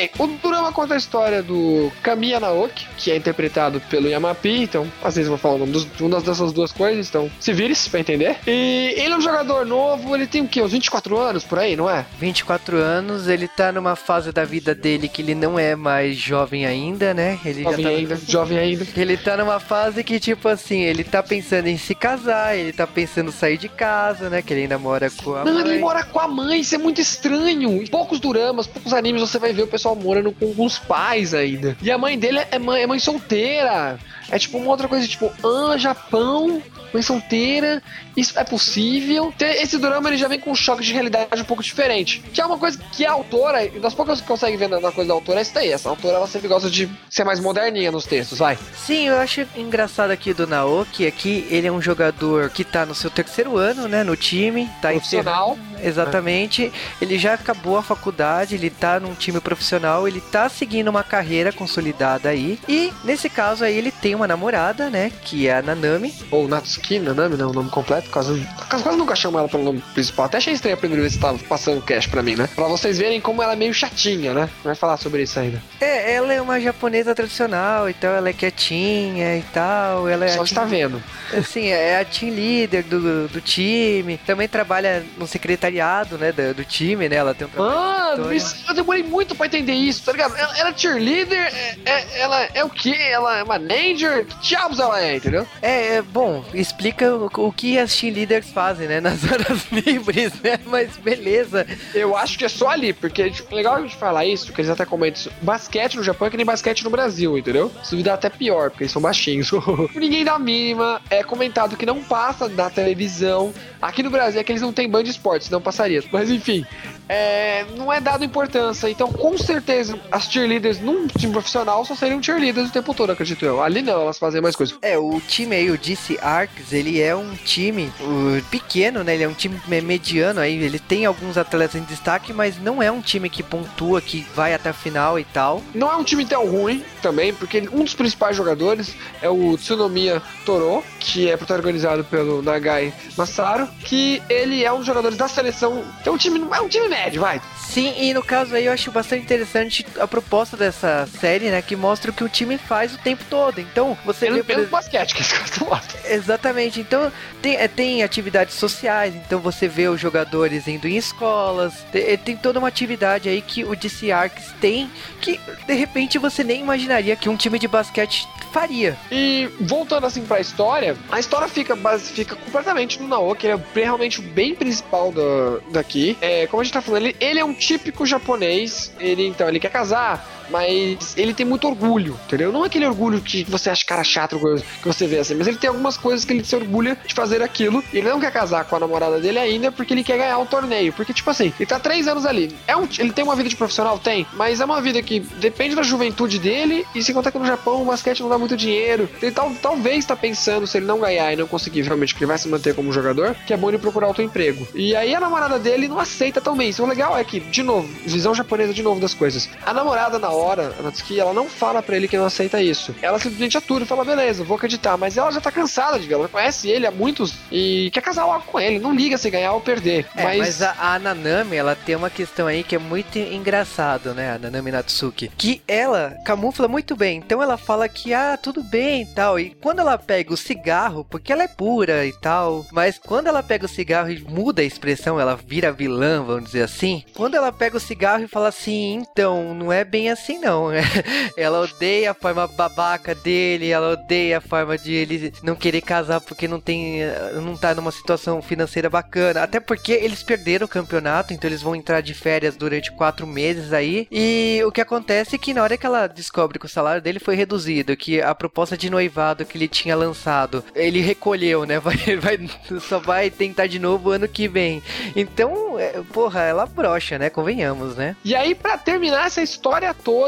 [0.00, 4.90] Bem, o Durama conta a história do Kamiya Naoki, que é interpretado pelo Yamapi, então
[5.04, 7.90] às vezes eu vou falar o nome dos, uma dessas duas coisas, então se vire-se
[7.90, 8.36] pra entender.
[8.46, 10.62] E ele é um jogador novo, ele tem o quê?
[10.62, 12.06] Uns 24 anos por aí, não é?
[12.18, 16.64] 24 anos, ele tá numa fase da vida dele que ele não é mais jovem
[16.64, 17.38] ainda, né?
[17.44, 17.96] Ele Jovem já tá...
[17.96, 18.86] ainda, jovem ainda.
[18.96, 22.86] Ele tá numa fase que, tipo assim, ele tá pensando em se casar, ele tá
[22.86, 24.40] pensando em sair de casa, né?
[24.40, 25.72] Que ele ainda mora com a Não, mãe.
[25.72, 27.82] ele mora com a mãe, isso é muito estranho.
[27.82, 31.76] Em poucos duramas, poucos animes você vai ver o pessoal morando com os pais ainda.
[31.82, 33.98] E a mãe dele é mãe, é mãe solteira.
[34.30, 36.62] É tipo uma outra coisa, tipo, ah, Japão,
[36.92, 37.82] mãe solteira,
[38.16, 39.32] isso é possível.
[39.40, 42.20] Esse drama ele já vem com um choque de realidade um pouco diferente.
[42.32, 45.08] Que é uma coisa que a autora, e das poucas que consegue ver na, coisa
[45.08, 45.72] da autora, é isso daí.
[45.72, 48.58] Essa autora ela sempre gosta de ser mais moderninha nos textos, vai.
[48.76, 52.84] Sim, eu acho engraçado aqui do Naoki é que ele é um jogador que tá
[52.84, 55.58] no seu terceiro ano, né, no time, tá Profissional.
[55.82, 56.72] Exatamente.
[57.00, 61.52] Ele já acabou a faculdade, ele tá num time profissional, ele tá seguindo uma carreira
[61.52, 62.58] consolidada aí.
[62.68, 66.14] E nesse caso aí ele tem uma namorada, né, que é a Nanami.
[66.30, 70.26] Ou Natsuki, Nanami, não, o nome completo, quase, quase, nunca chamo ela pelo nome principal.
[70.26, 72.48] Até achei estranho a primeira vez que tava passando cash pra mim, né?
[72.54, 74.48] Pra vocês verem como ela é meio chatinha, né?
[74.62, 75.62] Vai falar sobre isso ainda.
[75.80, 80.44] É, ela é uma japonesa tradicional, então ela é quietinha e tal, ela é Só
[80.44, 81.02] está vendo.
[81.36, 84.18] Assim, é a team leader do, do time.
[84.26, 87.16] Também trabalha no secretariado, né, do, do time, né?
[87.16, 87.80] Ela tem um trabalho.
[88.20, 90.36] Mano, isso- eu demorei muito pra entender isso, tá ligado?
[90.36, 92.94] Ela, ela é cheerleader, é, é- ela é o quê?
[92.98, 94.09] Ela é manager?
[94.10, 95.46] Que diabos ela é, entendeu?
[95.62, 100.32] É, é, bom, explica o, o que as team leaders fazem, né, nas horas livres,
[100.40, 100.58] né?
[100.66, 101.66] Mas beleza.
[101.94, 104.70] Eu acho que é só ali, porque tipo, legal a gente falar isso, que eles
[104.70, 105.32] até comentam isso.
[105.42, 107.70] Basquete no Japão é que nem basquete no Brasil, entendeu?
[107.82, 109.50] Se duvidar até pior, porque eles são baixinhos.
[109.94, 113.52] Ninguém dá mínima, é comentado que não passa na televisão.
[113.80, 116.02] Aqui no Brasil é que eles não têm band de esportes, não passaria.
[116.12, 116.66] Mas enfim,
[117.12, 118.88] é, não é dado importância.
[118.88, 123.44] Então, com certeza, as cheerleaders num time profissional só seriam cheerleaders o tempo todo, acredito
[123.44, 123.60] eu.
[123.60, 124.78] Ali não, elas fazem mais coisas.
[124.80, 129.14] É, o time aí, o DC Arcs, ele é um time uh, pequeno, né?
[129.14, 130.56] Ele é um time me- mediano aí.
[130.62, 134.54] Ele tem alguns atletas em destaque, mas não é um time que pontua, que vai
[134.54, 135.60] até a final e tal.
[135.74, 140.22] Não é um time tão ruim também, porque um dos principais jogadores é o Tsunomiya
[140.46, 145.82] Toro, que é protagonizado pelo Nagai Masaru, que ele é um dos jogadores da seleção.
[146.00, 147.40] Então, um time é um time médio, vai.
[147.56, 151.62] Sim, e no caso aí eu acho bastante interessante a proposta dessa série, né?
[151.62, 153.60] Que mostra o que o time faz o tempo todo.
[153.60, 158.02] Então, você vê, Pelo, por pelo basquete que eles gostam Exatamente, então tem, é, tem
[158.02, 163.28] atividades sociais, então você vê os jogadores indo em escolas, tem, tem toda uma atividade
[163.28, 167.58] aí que o DC Arcs tem que de repente você nem imaginaria que um time
[167.58, 168.96] de basquete faria.
[169.10, 173.80] E voltando assim pra história, a história fica, base, fica completamente no Naoki, ele é
[173.80, 176.16] realmente o bem principal da, daqui.
[176.20, 179.60] É, como a gente tá falando, ele, ele é um típico japonês, ele então, ele
[179.60, 182.52] quer casar, mas ele tem muito orgulho, entendeu?
[182.52, 184.38] Não é aquele orgulho que você acha cara chato
[184.80, 187.42] que você vê assim, mas ele tem algumas coisas que ele se orgulha de fazer
[187.42, 187.82] aquilo.
[187.92, 190.92] Ele não quer casar com a namorada dele ainda porque ele quer ganhar o torneio.
[190.92, 192.54] Porque, tipo assim, ele tá três anos ali.
[192.66, 193.98] É um, ele tem uma vida de profissional?
[193.98, 196.86] Tem, mas é uma vida que depende da juventude dele.
[196.94, 199.08] E se contar que no Japão o basquete não dá muito dinheiro.
[199.20, 202.28] Ele tal, talvez tá pensando, se ele não ganhar e não conseguir realmente que ele
[202.28, 204.66] vai se manter como jogador, que é bom ele procurar outro emprego.
[204.74, 206.70] E aí a namorada dele não aceita tão bem.
[206.70, 209.48] Isso o legal é que, de novo, visão japonesa de novo das coisas.
[209.64, 212.94] A namorada, na hora, a Natsuki, ela não fala pra ele que não aceita isso.
[213.02, 214.96] Ela simplesmente atura e fala, beleza, vou acreditar.
[214.96, 218.24] Mas ela já tá cansada de ver, ela conhece ele há muitos e quer casar
[218.24, 218.78] logo com ele.
[218.78, 220.06] Não liga se ganhar ou perder.
[220.16, 224.32] É, mas, a, a Nanami, ela tem uma questão aí que é muito engraçado, né?
[224.32, 225.30] A Nanami Natsuki.
[225.36, 227.18] Que ela camufla muito bem.
[227.18, 229.38] Então ela fala que, ah, tudo bem e tal.
[229.38, 232.66] E quando ela pega o cigarro, porque ela é pura e tal.
[232.72, 236.62] Mas quando ela pega o cigarro e muda a expressão, ela vira vilã, vamos dizer
[236.62, 237.04] assim.
[237.14, 240.68] Quando ela pega o cigarro e fala assim, então, não é bem assim não.
[241.36, 246.20] ela odeia a forma babaca dele, ela odeia a forma de ele não querer casar
[246.20, 247.00] porque não tem.
[247.42, 249.42] não tá numa situação financeira bacana.
[249.42, 253.72] Até porque eles perderam o campeonato, então eles vão entrar de férias durante quatro meses
[253.72, 254.06] aí.
[254.10, 257.18] E o que acontece é que na hora que ela descobre que o salário dele
[257.18, 261.80] foi reduzido, que a proposta de noivado que ele tinha lançado, ele recolheu, né?
[261.90, 264.82] Vai, vai, só vai tentar de novo ano que vem.
[265.16, 267.30] Então, é, porra, ela brocha, né?
[267.30, 268.14] Convenhamos, né?
[268.24, 270.19] E aí, pra terminar essa história toda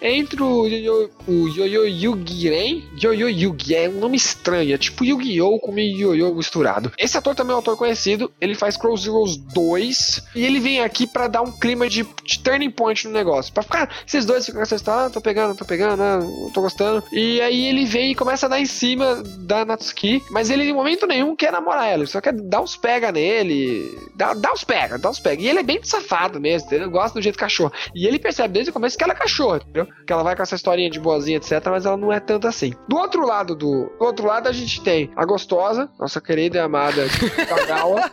[0.00, 2.84] entre o Yo-Yo Yugiren.
[3.00, 5.58] Yo-Yo Yugi é um nome estranho, é tipo Yu-Gi-Oh!
[5.60, 6.92] com Yo-Yo misturado.
[6.98, 10.80] Esse ator também é um ator conhecido, ele faz Crow Zeroes 2 e ele vem
[10.80, 13.52] aqui pra dar um clima de, de turning point no negócio.
[13.52, 16.20] Pra ficar, esses dois ficam essa história, ah, tô pegando, tô pegando, ah,
[16.52, 17.02] tô gostando.
[17.12, 20.72] E aí ele vem e começa a dar em cima da Natsuki, mas ele em
[20.72, 24.64] momento nenhum quer namorar ela, ele só quer dar uns pega nele, dá, dá uns
[24.64, 25.42] pega, dá uns pega.
[25.42, 26.90] E ele é bem safado mesmo, entendeu?
[26.90, 27.72] Gosta do jeito cachorro.
[27.94, 29.86] E ele percebe desde o começo que ela é cachorro, entendeu?
[30.06, 32.72] Que ela vai com essa historinha de boazinha, etc, mas ela não é tanto assim.
[32.88, 36.60] Do outro lado do, do outro lado a gente tem a gostosa, nossa querida e
[36.60, 37.02] amada
[37.48, 38.10] Kagawa.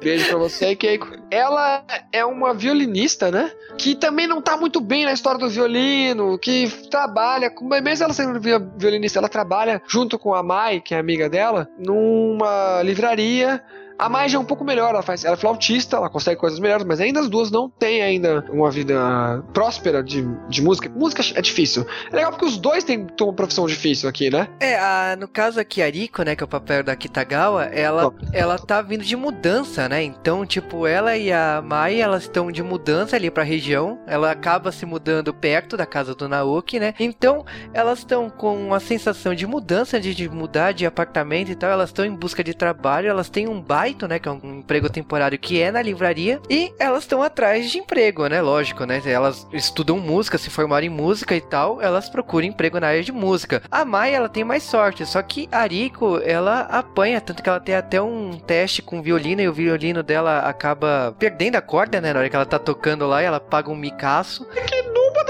[0.00, 1.08] Beijo pra você, Keiko.
[1.30, 3.50] Ela é uma violinista, né?
[3.76, 7.50] Que também não tá muito bem na história do violino, que trabalha,
[7.82, 11.68] mesmo ela sendo vi- violinista, ela trabalha junto com a Mai, que é amiga dela,
[11.78, 13.62] numa livraria.
[13.98, 16.58] A Mai já é um pouco melhor, ela, faz, ela é flautista, ela consegue coisas
[16.58, 20.88] melhores, mas ainda as duas não têm ainda uma vida próspera de, de música.
[20.88, 21.86] Música é difícil.
[22.10, 24.48] É legal porque os dois têm, uma profissão difícil aqui, né?
[24.60, 28.12] É, a- no caso aqui, a Riko, né, que é o papel da Kitagawa, ela,
[28.32, 30.02] ela tá vindo de mudança, né?
[30.02, 33.98] Então, tipo, ela e a Mai, elas estão de mudança ali pra região.
[34.06, 36.94] Ela acaba se mudando perto da casa do Naoki, né?
[36.98, 41.70] Então, elas estão com uma sensação de mudança, de, de mudar de apartamento e tal.
[41.70, 44.88] Elas estão em busca de trabalho, elas têm um baito, né, que é um emprego
[44.88, 46.40] temporário que é na livraria.
[46.48, 48.40] E elas estão atrás de emprego, né?
[48.40, 49.02] Lógico, né?
[49.04, 53.12] Elas estudam música, se formaram em música e tal, elas procuram emprego na área de
[53.12, 53.62] música.
[53.70, 57.60] A Mai, ela tem mais sorte, só que a Riko, ela apanha, tanto que ela
[57.60, 62.12] tem até um teste com violino e o violino dela acaba perdendo a corda, né?
[62.12, 64.46] Na hora que ela tá tocando lá, e ela paga um micaço.
[64.66, 65.23] Que dá zero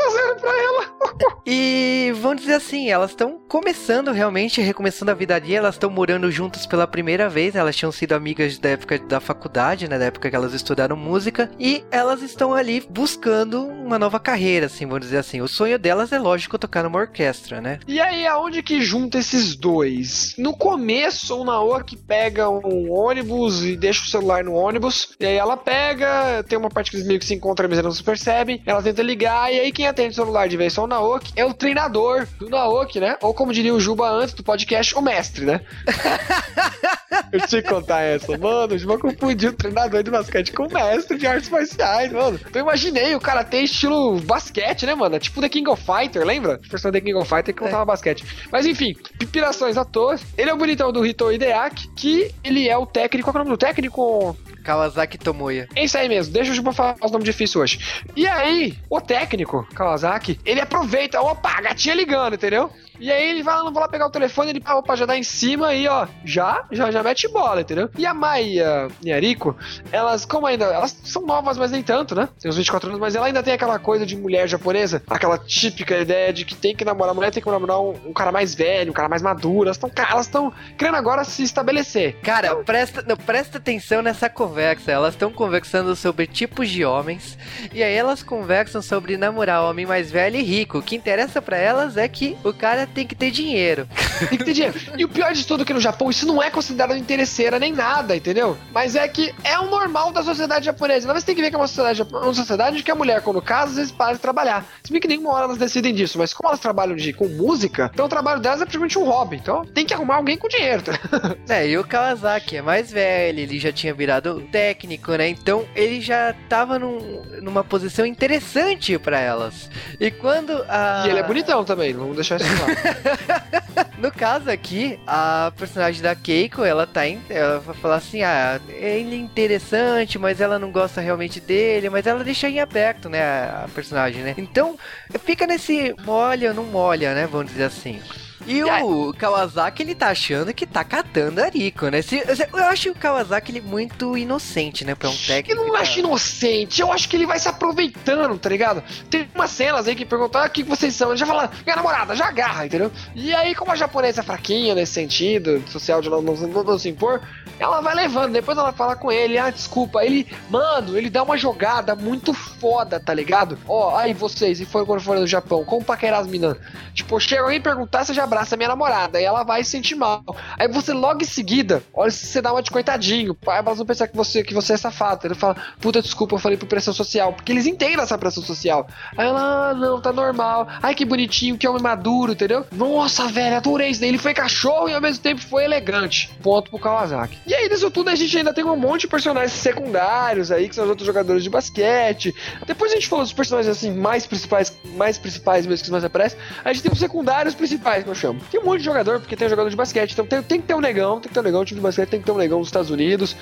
[0.45, 0.95] pra ela.
[1.47, 6.31] E vamos dizer assim, elas estão começando realmente, recomeçando a vida ali, elas estão morando
[6.31, 10.31] juntas pela primeira vez, elas tinham sido amigas da época da faculdade, né, da época
[10.31, 15.19] que elas estudaram música, e elas estão ali buscando uma nova carreira, assim, vamos dizer
[15.19, 15.43] assim.
[15.43, 17.79] O sonho delas é lógico tocar numa orquestra, né?
[17.87, 20.35] E aí, aonde que junta esses dois?
[20.39, 25.15] No começo, o Naoki pega um ônibus e deixa o celular no ônibus.
[25.21, 27.87] E aí ela pega, tem uma parte que eles meio que se encontram, mas eles
[27.87, 28.63] não se percebem.
[28.65, 31.45] Ela tenta ligar, e aí quem atende o celular de vez só o Naoki é
[31.45, 33.17] o treinador do Naoki, né?
[33.23, 35.61] Ou como diria o Juba antes do podcast, o mestre, né?
[37.33, 38.75] Eu tinha que contar essa, mano.
[38.75, 42.39] O Juba confundiu o treinador de basquete com o mestre de artes marciais, mano.
[42.41, 45.17] Então eu imaginei o cara ter estilo basquete, né, mano?
[45.17, 46.55] É Tipo The King of Fighter, lembra?
[46.65, 48.25] O personagem The King of Fighter que contava basquete.
[48.51, 50.17] Mas enfim, pipirações à toa.
[50.37, 53.31] Ele é o bonitão do Hito Hideaki, que ele é o técnico.
[53.31, 54.37] Qual é o nome do técnico?
[54.65, 55.69] Kawasaki Tomoya.
[55.77, 58.03] É isso aí mesmo, deixa o Juba falar os nomes difíceis hoje.
[58.17, 62.71] E aí, o técnico, Kawasaki, ele aproveita, opa, a gatinha ligando, entendeu?
[62.99, 65.07] E aí ele vai lá, não vou lá pegar o telefone, ele, ah, opa, já
[65.07, 67.91] dá em cima aí, ó, já, já, já mete bola, entendeu?
[67.97, 69.57] E a Mai e a, e a Riko,
[69.91, 72.29] elas, como ainda, elas são novas, mas nem tanto, né?
[72.41, 75.99] Tem uns 24 anos, mas ela ainda tem aquela coisa de mulher japonesa, aquela típica
[75.99, 78.91] ideia de que tem que namorar, mulher tem que namorar um, um cara mais velho,
[78.91, 82.17] um cara mais maduro, elas estão elas estão querendo agora se estabelecer.
[82.23, 84.91] Cara, presta, não, presta atenção nessa conversa.
[84.91, 87.39] Elas estão conversando sobre tipos de homens.
[87.73, 90.79] E aí elas conversam sobre namorar homem mais velho e rico.
[90.79, 93.87] O que interessa pra elas é que o cara tem que ter dinheiro.
[94.29, 94.75] Tem que ter dinheiro.
[94.97, 97.73] E o pior de tudo é que no Japão isso não é considerado interesseira nem
[97.73, 98.57] nada, entendeu?
[98.73, 101.07] Mas é que é o normal da sociedade japonesa.
[101.09, 103.43] Mas você tem que ver que é uma sociedade, uma sociedade que a mulher, quando
[103.43, 104.65] casa, às vezes para de trabalhar.
[104.85, 107.91] Se bem que nenhuma hora elas decidem disso, mas como elas trabalham de, com música,
[107.93, 109.37] então o trabalho delas é praticamente um hobby.
[109.37, 110.83] Então tem que arrumar alguém com dinheiro.
[110.83, 110.93] tá?
[111.49, 115.29] É, e o Kawasaki é mais velho, ele já tinha virado técnico, né?
[115.29, 119.69] Então ele já tava num- numa posição interessante pra elas.
[120.01, 121.03] E quando a.
[121.07, 122.74] E ele é bonitão também, não vamos deixar isso de lado.
[123.99, 128.61] No caso aqui, a personagem da Keiko, ela tá em, ela vai falar assim, ah,
[128.69, 133.23] ele é interessante, mas ela não gosta realmente dele, mas ela deixa em aberto, né,
[133.23, 134.35] a, personagem, né?
[134.37, 134.79] Então,
[135.25, 138.01] fica nesse molha não molha, né, vamos dizer assim.
[138.47, 142.03] E o Kawasaki, ele tá achando que tá catando a Riko, né?
[142.03, 145.61] Se- eu acho o Kawasaki ele muito inocente, né, pra um técnico.
[145.61, 148.83] Eu não e acho inocente, eu acho que ele vai se aproveitando, tá ligado?
[149.09, 151.11] Tem umas cenas aí que perguntam, ah, o que vocês são?
[151.11, 152.91] Ele já fala, minha namorada, já agarra, entendeu?
[153.15, 156.79] E aí, como a japonesa é fraquinha nesse sentido, social de não, não, não- não
[156.79, 157.21] se impor,
[157.59, 161.37] ela vai levando, depois ela fala com ele, ah, desculpa, ele, mano, ele dá uma
[161.37, 163.59] jogada muito foda, tá ligado?
[163.67, 166.57] Ó, aí vocês, e foram quando foram no Japão, como paquerar as minas?
[166.93, 169.19] Tipo, chega alguém perguntar, você já abraça minha namorada.
[169.19, 170.23] Aí ela vai se sentir mal.
[170.59, 173.37] Aí você logo em seguida, olha se você dá uma de coitadinho.
[173.47, 175.27] Aí elas vão pensar que você, que você é safado.
[175.27, 177.33] Ele fala, puta, desculpa, eu falei por pressão social.
[177.33, 178.87] Porque eles entendem essa pressão social.
[179.17, 180.67] Aí ela, ah, não, tá normal.
[180.83, 182.67] Ai, que bonitinho, que homem maduro, entendeu?
[182.73, 184.09] Nossa, velho, adorei isso daí.
[184.09, 186.31] Ele foi cachorro e ao mesmo tempo foi elegante.
[186.43, 187.39] Ponto pro Kawasaki.
[187.47, 190.75] E aí, disso tudo, a gente ainda tem um monte de personagens secundários aí, que
[190.75, 192.35] são os outros jogadores de basquete.
[192.67, 196.39] Depois a gente falou dos personagens assim, mais principais, mais principais mesmo que mais aparecem.
[196.65, 198.41] A gente tem os secundários principais, que eu chamo.
[198.51, 200.13] Tem um monte de jogador, porque tem jogador de basquete.
[200.13, 201.83] Então tem, tem que ter um negão, tem que ter um negão, o time de
[201.83, 203.37] basquete tem que ter um negão nos Estados Unidos.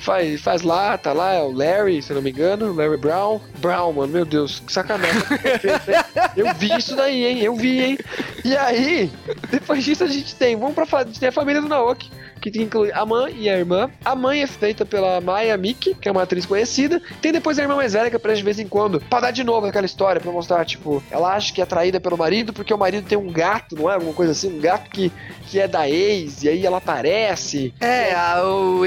[0.00, 3.40] Faz, faz lá, tá lá, é o Larry, se não me engano, Larry Brown.
[3.58, 5.22] Brown, mano, meu Deus, que sacanagem.
[6.36, 7.40] eu vi isso daí, hein?
[7.40, 7.98] Eu vi, hein?
[8.44, 9.10] E aí,
[9.50, 12.90] depois disso a gente tem, vamos pra a tem a família do Naoki, que inclui
[12.92, 13.90] a mãe e a irmã.
[14.04, 17.00] A mãe é feita pela Maya Miki, que é uma atriz conhecida.
[17.20, 19.44] Tem depois a irmã mais velha que aparece de vez em quando, pra dar de
[19.44, 22.78] novo aquela história, pra mostrar, tipo, ela acha que é atraída pelo marido porque o
[22.78, 23.94] marido tem um gato, não é?
[23.94, 25.12] Alguma coisa assim, um gato que,
[25.46, 27.74] que é da ex, e aí ela aparece.
[27.80, 28.84] É, a- o,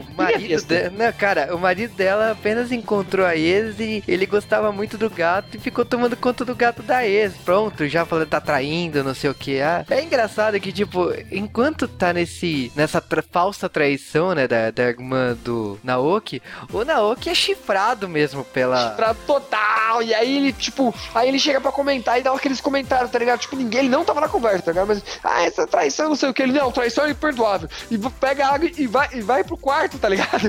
[0.00, 0.68] o marido besta.
[0.74, 0.92] dela.
[0.96, 5.56] Não, cara, o marido dela apenas encontrou a ex e ele gostava muito do gato
[5.56, 7.34] e ficou tomando conta do gato da ex.
[7.44, 9.60] Pronto, já falando tá traindo, não sei o que.
[9.60, 14.84] Ah, é engraçado que, tipo, enquanto tá nesse nessa tra- falsa traição, né, da, da
[14.84, 18.90] irmã do Naoki, o Naoki é chifrado mesmo pela.
[18.90, 23.10] Pra total, e aí ele, tipo, aí ele chega pra comentar e dá aqueles comentários,
[23.10, 23.40] tá ligado?
[23.40, 24.88] Tipo, ninguém, ele não tava na conversa, tá ligado?
[24.88, 27.68] Mas, ah, essa traição, não sei o que, ele, não, traição é imperdoável.
[27.90, 30.48] E pega a água e vai, e vai pro quarto, tá ligado?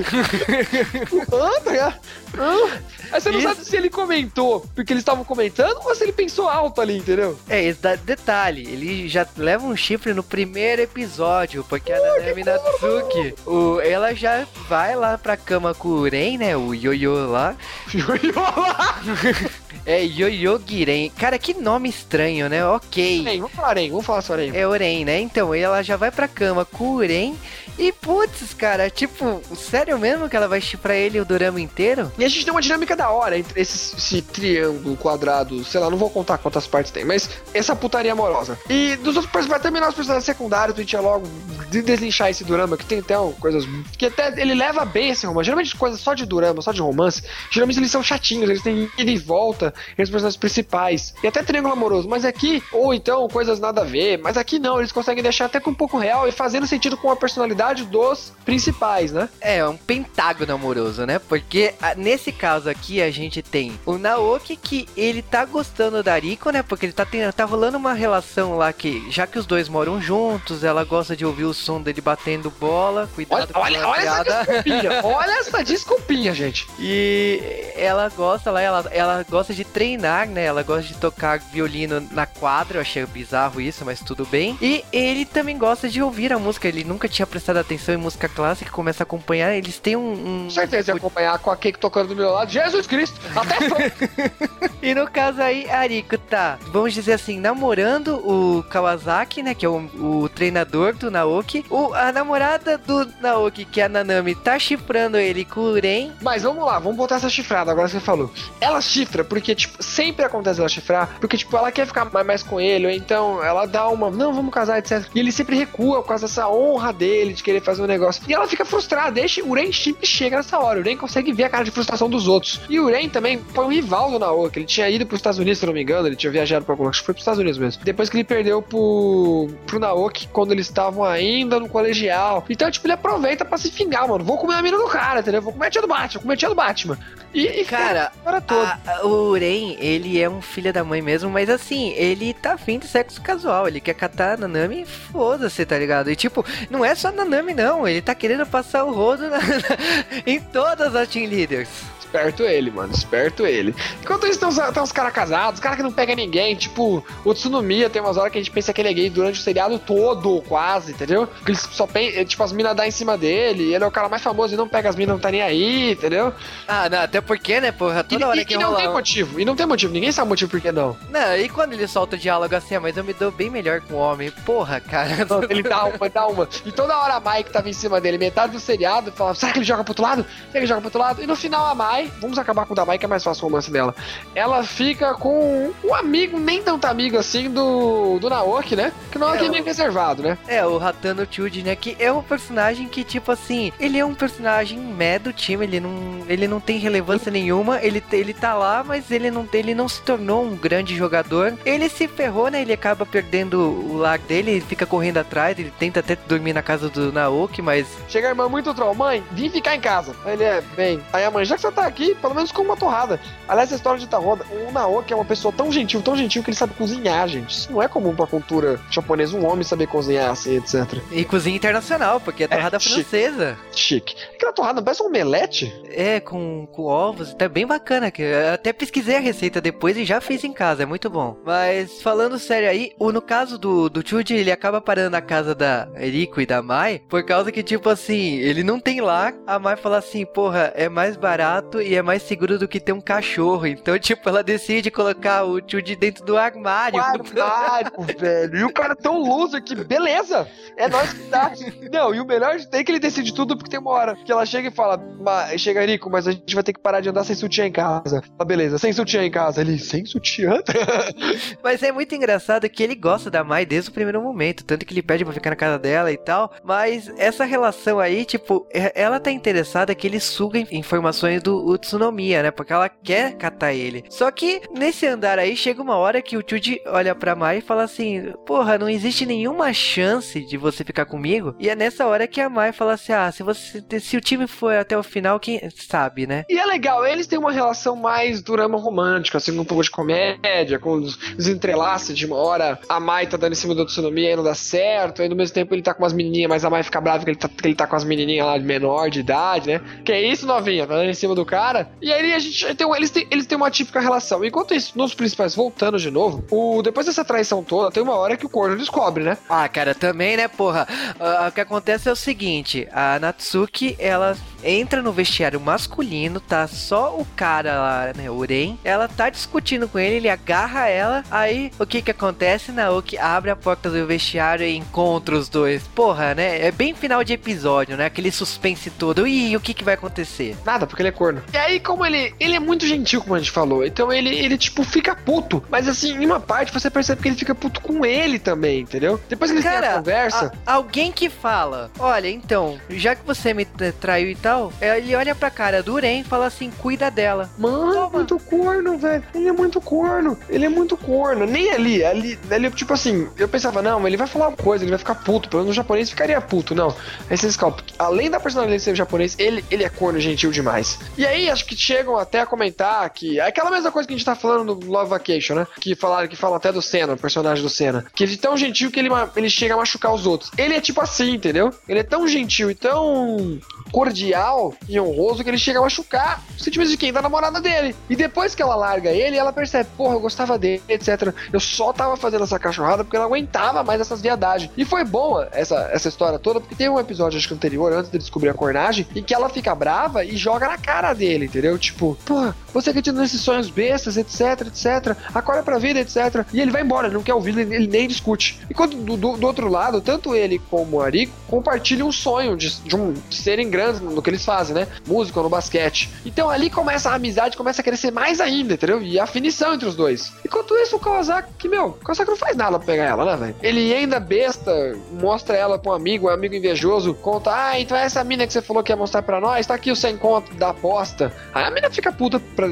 [1.32, 2.00] ah, tá ligado?
[2.38, 2.78] Ah.
[3.12, 3.48] Aí você não Isso.
[3.48, 7.38] sabe se ele comentou porque eles estavam comentando ou se ele pensou alto ali, entendeu?
[7.48, 13.34] É, esse detalhe, ele já leva um chifre no primeiro episódio, porque a Nanami Natsuki,
[13.46, 17.56] o, ela já vai lá pra cama com o Ren, né, o Yoyo lá,
[19.84, 21.10] é Yoyo Giren.
[21.10, 23.22] Cara, que nome estranho, né, ok.
[23.22, 24.50] Bem, vamos falar, Ren, vamos falar só, Ren.
[24.54, 25.20] É o Ren, né?
[25.20, 27.34] Então, ela já vai pra cama com o Ren
[27.78, 32.10] e, putz, cara, tipo, sério mesmo que ela vai chifrar ele o dorama inteiro?
[32.18, 35.90] E a gente tem uma dinâmica da hora entre esse, esse triângulo, quadrado, sei lá,
[35.90, 38.58] não vou contar quantas partes tem, mas essa putaria amorosa.
[38.68, 41.26] E dos outros personagens, vai terminar os personagens secundários, pra gente já logo
[41.70, 41.82] de
[42.26, 43.64] desinchar esse drama, que tem até um, coisas.
[43.96, 45.46] Que até ele leva bem esse romance.
[45.46, 49.10] Geralmente coisas só de drama, só de romance, geralmente eles são chatinhos, eles têm ida
[49.10, 51.14] e volta entre os personagens principais.
[51.22, 54.78] E até triângulo amoroso, mas aqui, ou então coisas nada a ver, mas aqui não,
[54.78, 58.32] eles conseguem deixar até com um pouco real e fazendo sentido com a personalidade dos
[58.44, 59.28] principais, né?
[59.40, 61.18] É, um pentágono amoroso, né?
[61.18, 66.50] Porque nesse caso aqui a gente tem o Naoki que ele tá gostando da Riko,
[66.50, 66.62] né?
[66.62, 70.00] Porque ele tá, tendo, tá rolando uma relação lá que, já que os dois moram
[70.00, 73.88] juntos, ela gosta de ouvir o som dele batendo bola, Olha, cuidado com olha, a
[73.88, 76.68] olha essa desculpinha, olha essa desculpinha, gente.
[76.78, 80.44] E ela gosta lá, ela, ela gosta de treinar, né?
[80.44, 84.56] Ela gosta de tocar violino na quadra, eu achei bizarro isso, mas tudo bem.
[84.62, 88.28] E ele também gosta de ouvir a música, ele nunca tinha prestado atenção em música
[88.28, 90.12] clássica, começa a acompanhar, eles têm um...
[90.12, 92.50] um- Com certeza ia acompanhar com a Cake tocando do meu lado.
[92.52, 93.20] Jesus Cristo!
[93.34, 93.56] Até.
[94.82, 99.52] E no caso aí, Ariko tá, vamos dizer assim, namorando o Kawasaki, né?
[99.52, 101.64] Que é o, o treinador do Naoki.
[101.68, 106.10] O, a namorada do Naoki, que é a Nanami, tá chifrando ele com o Ren.
[106.20, 108.30] Mas vamos lá, vamos botar essa chifrada, agora que você falou.
[108.60, 112.60] Ela chifra porque, tipo, sempre acontece ela chifrar, porque, tipo, ela quer ficar mais, com
[112.60, 115.06] ele, ou então ela dá uma, não, vamos casar, etc.
[115.14, 118.22] E ele sempre recua por causa dessa honra dele de querer fazer um negócio.
[118.28, 121.44] E ela fica frustrada, deixa, o Ren sempre chega nessa hora, o Ren consegue ver
[121.44, 122.60] a cara de frustração dos outros.
[122.68, 125.58] E o Ren também foi um rival do Naoki, ele tinha ido pros Estados Unidos,
[125.58, 127.82] se não me engano, ele tinha viajado pra algum, que foi pros Estados Unidos mesmo.
[127.84, 132.44] Depois que ele perdeu pro, pro Naoki, quando eles estavam ainda no colegial.
[132.50, 134.24] Então, tipo, ele aproveita pra se fingar, mano.
[134.24, 135.40] Vou comer a mina do cara, entendeu?
[135.42, 136.98] Vou comer a tia do Batman, vou comer a tia do Batman.
[137.32, 138.66] E, e Cara, Para todo.
[138.66, 142.78] A- o Ren, ele é um filho da mãe mesmo, mas assim, ele tá afim
[142.78, 143.68] de sexo casual.
[143.68, 146.10] Ele quer catar a Nanami e foda-se, tá ligado?
[146.10, 147.86] E tipo, não é só a Nanami, não.
[147.86, 149.38] Ele tá querendo passar o rodo na-
[150.26, 151.68] em todas as team leaders.
[152.06, 152.92] Esperto ele, mano.
[152.92, 153.74] Esperto ele.
[154.02, 156.54] Enquanto isso, tem uns, tem uns caras casados, cara que não pega ninguém.
[156.54, 159.38] Tipo, o Tsunomiya tem umas horas que a gente pensa que ele é gay durante
[159.40, 161.26] o seriado todo, quase, entendeu?
[161.26, 163.74] Porque ele só pensa, tipo, as minas dão em cima dele.
[163.74, 165.92] Ele é o cara mais famoso e não pega as minas, não tá nem aí,
[165.92, 166.32] entendeu?
[166.66, 168.92] Ah, não, até porque, né, porra, E, toda hora e- que e não tem um-
[168.92, 169.40] motivo.
[169.40, 169.92] E não tem motivo.
[169.92, 170.96] Ninguém sabe o motivo por que não.
[171.10, 173.80] Não, e quando ele solta o diálogo assim, ah, mas eu me dou bem melhor
[173.80, 174.30] com o homem.
[174.44, 175.06] Porra, cara.
[175.50, 176.48] Ele dá uma, dá uma.
[176.64, 179.52] E toda hora a Mai que tava em cima dele, metade do seriado, falava, será
[179.52, 180.22] que ele joga pro outro lado?
[180.24, 181.22] Será que ele joga pro outro lado?
[181.22, 183.44] E no final a Mai Vamos acabar com o da Mai que é mais fácil
[183.44, 183.94] o romance dela.
[184.34, 188.92] Ela fica com um amigo, nem tanto amigo assim, do, do Naoki, né?
[189.10, 190.38] Que o Naoki é, É, meio reservado, né?
[190.46, 191.74] É, o Hatano Chuji, né?
[191.76, 195.80] Que é um personagem que, tipo assim, ele é um personagem meh do time, ele
[195.80, 199.88] não, ele não tem relevância nenhuma, ele, ele tá lá, mas ele não, ele não
[199.88, 201.54] se tornou um grande jogador.
[201.64, 202.62] Ele se ferrou, né?
[202.62, 206.62] Ele acaba perdendo o lar dele, ele fica correndo atrás, ele tenta até dormir na
[206.62, 210.14] casa do Naoki, mas Chega a irmã muito troll, mãe, vim ficar em casa.
[210.24, 211.00] Aí ele é, bem.
[211.12, 213.20] Aí a mãe, já que você tá aqui, pelo menos com uma torrada.
[213.48, 216.50] Aliás, essa história de Taroda, o Naoki é uma pessoa tão gentil, tão gentil que
[216.50, 217.50] ele sabe cozinhar, gente.
[217.50, 221.00] Isso não é comum pra cultura japonesa, um homem saber cozinhar, assim, etc.
[221.10, 222.94] e cozinha internacional, porque é torrada chique.
[222.94, 223.58] francesa.
[223.72, 224.16] Chique.
[224.34, 225.72] Aquela torrada parece um omelete.
[225.90, 228.10] É, com, com ovos, tá bem bacana.
[228.10, 231.36] Que eu até pesquisei a receita depois e já fiz em casa, é muito bom.
[231.44, 235.54] Mas falando sério aí, o, no caso do, do Chuji, ele acaba parando na casa
[235.54, 239.58] da Eriko e da Mai, por causa que, tipo assim, ele não tem lá, a
[239.58, 243.00] Mai fala assim, porra, é mais barato e é mais seguro do que ter um
[243.00, 243.66] cachorro.
[243.66, 246.98] Então, tipo, ela decide colocar o Chuji dentro do armário.
[246.98, 248.58] O armário, velho.
[248.58, 250.46] E o cara é tão loser que, beleza,
[250.76, 251.52] é nós que dá.
[251.92, 254.14] Não, e o melhor de ter é que ele decide tudo porque tem uma hora
[254.16, 257.00] que ela chega e fala, "Ma- chega Rico, mas a gente vai ter que parar
[257.00, 258.22] de andar sem sutiã em casa.
[258.38, 259.60] Ah, beleza, sem sutiã em casa.
[259.60, 260.60] Ele, sem sutiã?
[261.62, 264.92] Mas é muito engraçado que ele gosta da Mai desde o primeiro momento, tanto que
[264.94, 266.52] ele pede pra ficar na casa dela e tal.
[266.62, 271.56] Mas essa relação aí, tipo, é- ela tá interessada que ele suga in- informações do
[271.72, 272.50] Utsunomiya, né?
[272.50, 274.04] Porque ela quer catar ele.
[274.08, 277.62] Só que nesse andar aí chega uma hora que o Chuji olha pra Mai e
[277.62, 281.54] fala assim: Porra, não existe nenhuma chance de você ficar comigo.
[281.58, 284.46] E é nessa hora que a Mai fala assim: Ah, se você se o time
[284.46, 286.44] for até o final, quem sabe, né?
[286.48, 290.78] E é legal, eles têm uma relação mais durama romântica, assim, um pouco de comédia,
[290.78, 294.26] com os, os entrelaces de uma hora a Mai tá dando em cima do Tsunami
[294.26, 296.70] aí não dá certo, aí no mesmo tempo ele tá com as menininhas, mas a
[296.70, 299.10] Mai fica brava que ele tá, que ele tá com as menininhas lá de menor
[299.10, 299.80] de idade, né?
[300.04, 301.55] Que é isso, novinha, tá dando em cima do cara.
[302.00, 304.44] E aí a gente tem, eles, têm, eles têm uma típica relação.
[304.44, 308.36] Enquanto isso, nos principais, voltando de novo, o, depois dessa traição toda, tem uma hora
[308.36, 309.38] que o corno descobre, né?
[309.48, 310.86] Ah, cara, também, né, porra?
[311.18, 314.36] Ah, o que acontece é o seguinte: a Natsuki, ela
[314.68, 318.76] entra no vestiário masculino, tá só o cara lá, né, o Ren.
[318.84, 321.24] Ela tá discutindo com ele, ele agarra ela.
[321.30, 322.72] Aí, o que que acontece?
[322.72, 325.82] Naoki abre a porta do vestiário e encontra os dois.
[325.94, 326.60] Porra, né?
[326.66, 328.06] É bem final de episódio, né?
[328.06, 329.26] Aquele suspense todo.
[329.26, 330.56] E o que que vai acontecer?
[330.64, 331.42] Nada, porque ele é corno.
[331.52, 334.58] E aí, como ele, ele é muito gentil, como a gente falou, então ele, ele,
[334.58, 335.62] tipo, fica puto.
[335.70, 339.20] Mas assim, em uma parte você percebe que ele fica puto com ele também, entendeu?
[339.28, 340.52] Depois que eles têm a Cara, conversa.
[340.66, 344.98] a- alguém que fala, olha, então, já que você me tra- traiu e tal, é,
[344.98, 347.50] ele olha pra cara do Ren e fala assim, cuida dela.
[347.58, 348.10] Mano, Toma.
[348.10, 349.24] muito corno, velho.
[349.34, 350.38] Ele é muito corno.
[350.48, 351.46] Ele é muito corno.
[351.46, 354.90] Nem ali, ali, ali, tipo assim, eu pensava, não, ele vai falar uma coisa, ele
[354.90, 355.48] vai ficar puto.
[355.48, 356.94] Pelo menos no japonês ficaria puto, não.
[357.28, 357.56] Aí vocês
[357.98, 360.98] além da personalidade ser japonês, ele, ele é corno gentil demais.
[361.16, 363.40] E aí, acho que chegam até a comentar que.
[363.40, 365.66] É aquela mesma coisa que a gente tá falando no Love Vacation, né?
[365.80, 368.04] Que falaram que falam até do Senna, o personagem do Senna.
[368.14, 370.50] Que ele é tão gentil que ele, ele chega a machucar os outros.
[370.56, 371.72] Ele é tipo assim, entendeu?
[371.88, 373.58] Ele é tão gentil e tão
[373.90, 377.12] cordial e honroso que ele chega a machucar os sentimentos de quem?
[377.12, 377.94] Da namorada dele.
[378.08, 381.34] E depois que ela larga ele, ela percebe, porra, eu gostava dele, etc.
[381.52, 384.70] Eu só tava fazendo essa cachorrada porque eu não aguentava mais essas viadagens.
[384.76, 388.10] E foi boa essa, essa história toda, porque tem um episódio, acho que anterior, antes
[388.10, 391.78] de descobrir a cornagem, em que ela fica brava e joga na cara dele, entendeu?
[391.78, 395.16] Tipo, porra, você acredita nesses sonhos bestas, etc, etc.
[395.34, 396.46] Acorda pra vida, etc.
[396.52, 398.60] E ele vai embora, ele não quer ouvir, ele, ele nem discute.
[398.70, 402.80] Enquanto do, do, do outro lado, tanto ele como o Ariko compartilham um sonho de,
[402.80, 404.86] de, um, de serem grandes no que eles fazem, né?
[405.06, 406.10] Música ou no basquete.
[406.24, 409.02] Então ali começa a amizade, começa a crescer mais ainda, entendeu?
[409.02, 410.32] E a afinição entre os dois.
[410.44, 413.56] Enquanto isso, o Kawasaki, meu, o Kawasaki não faz nada pra pegar ela, né, velho?
[413.62, 414.72] Ele ainda besta,
[415.12, 418.52] mostra ela pra um amigo, um amigo invejoso, conta, ah, então é essa mina que
[418.52, 421.32] você falou que ia mostrar pra nós, tá aqui o sem conto da aposta.
[421.54, 422.66] Aí a mina fica puta pra,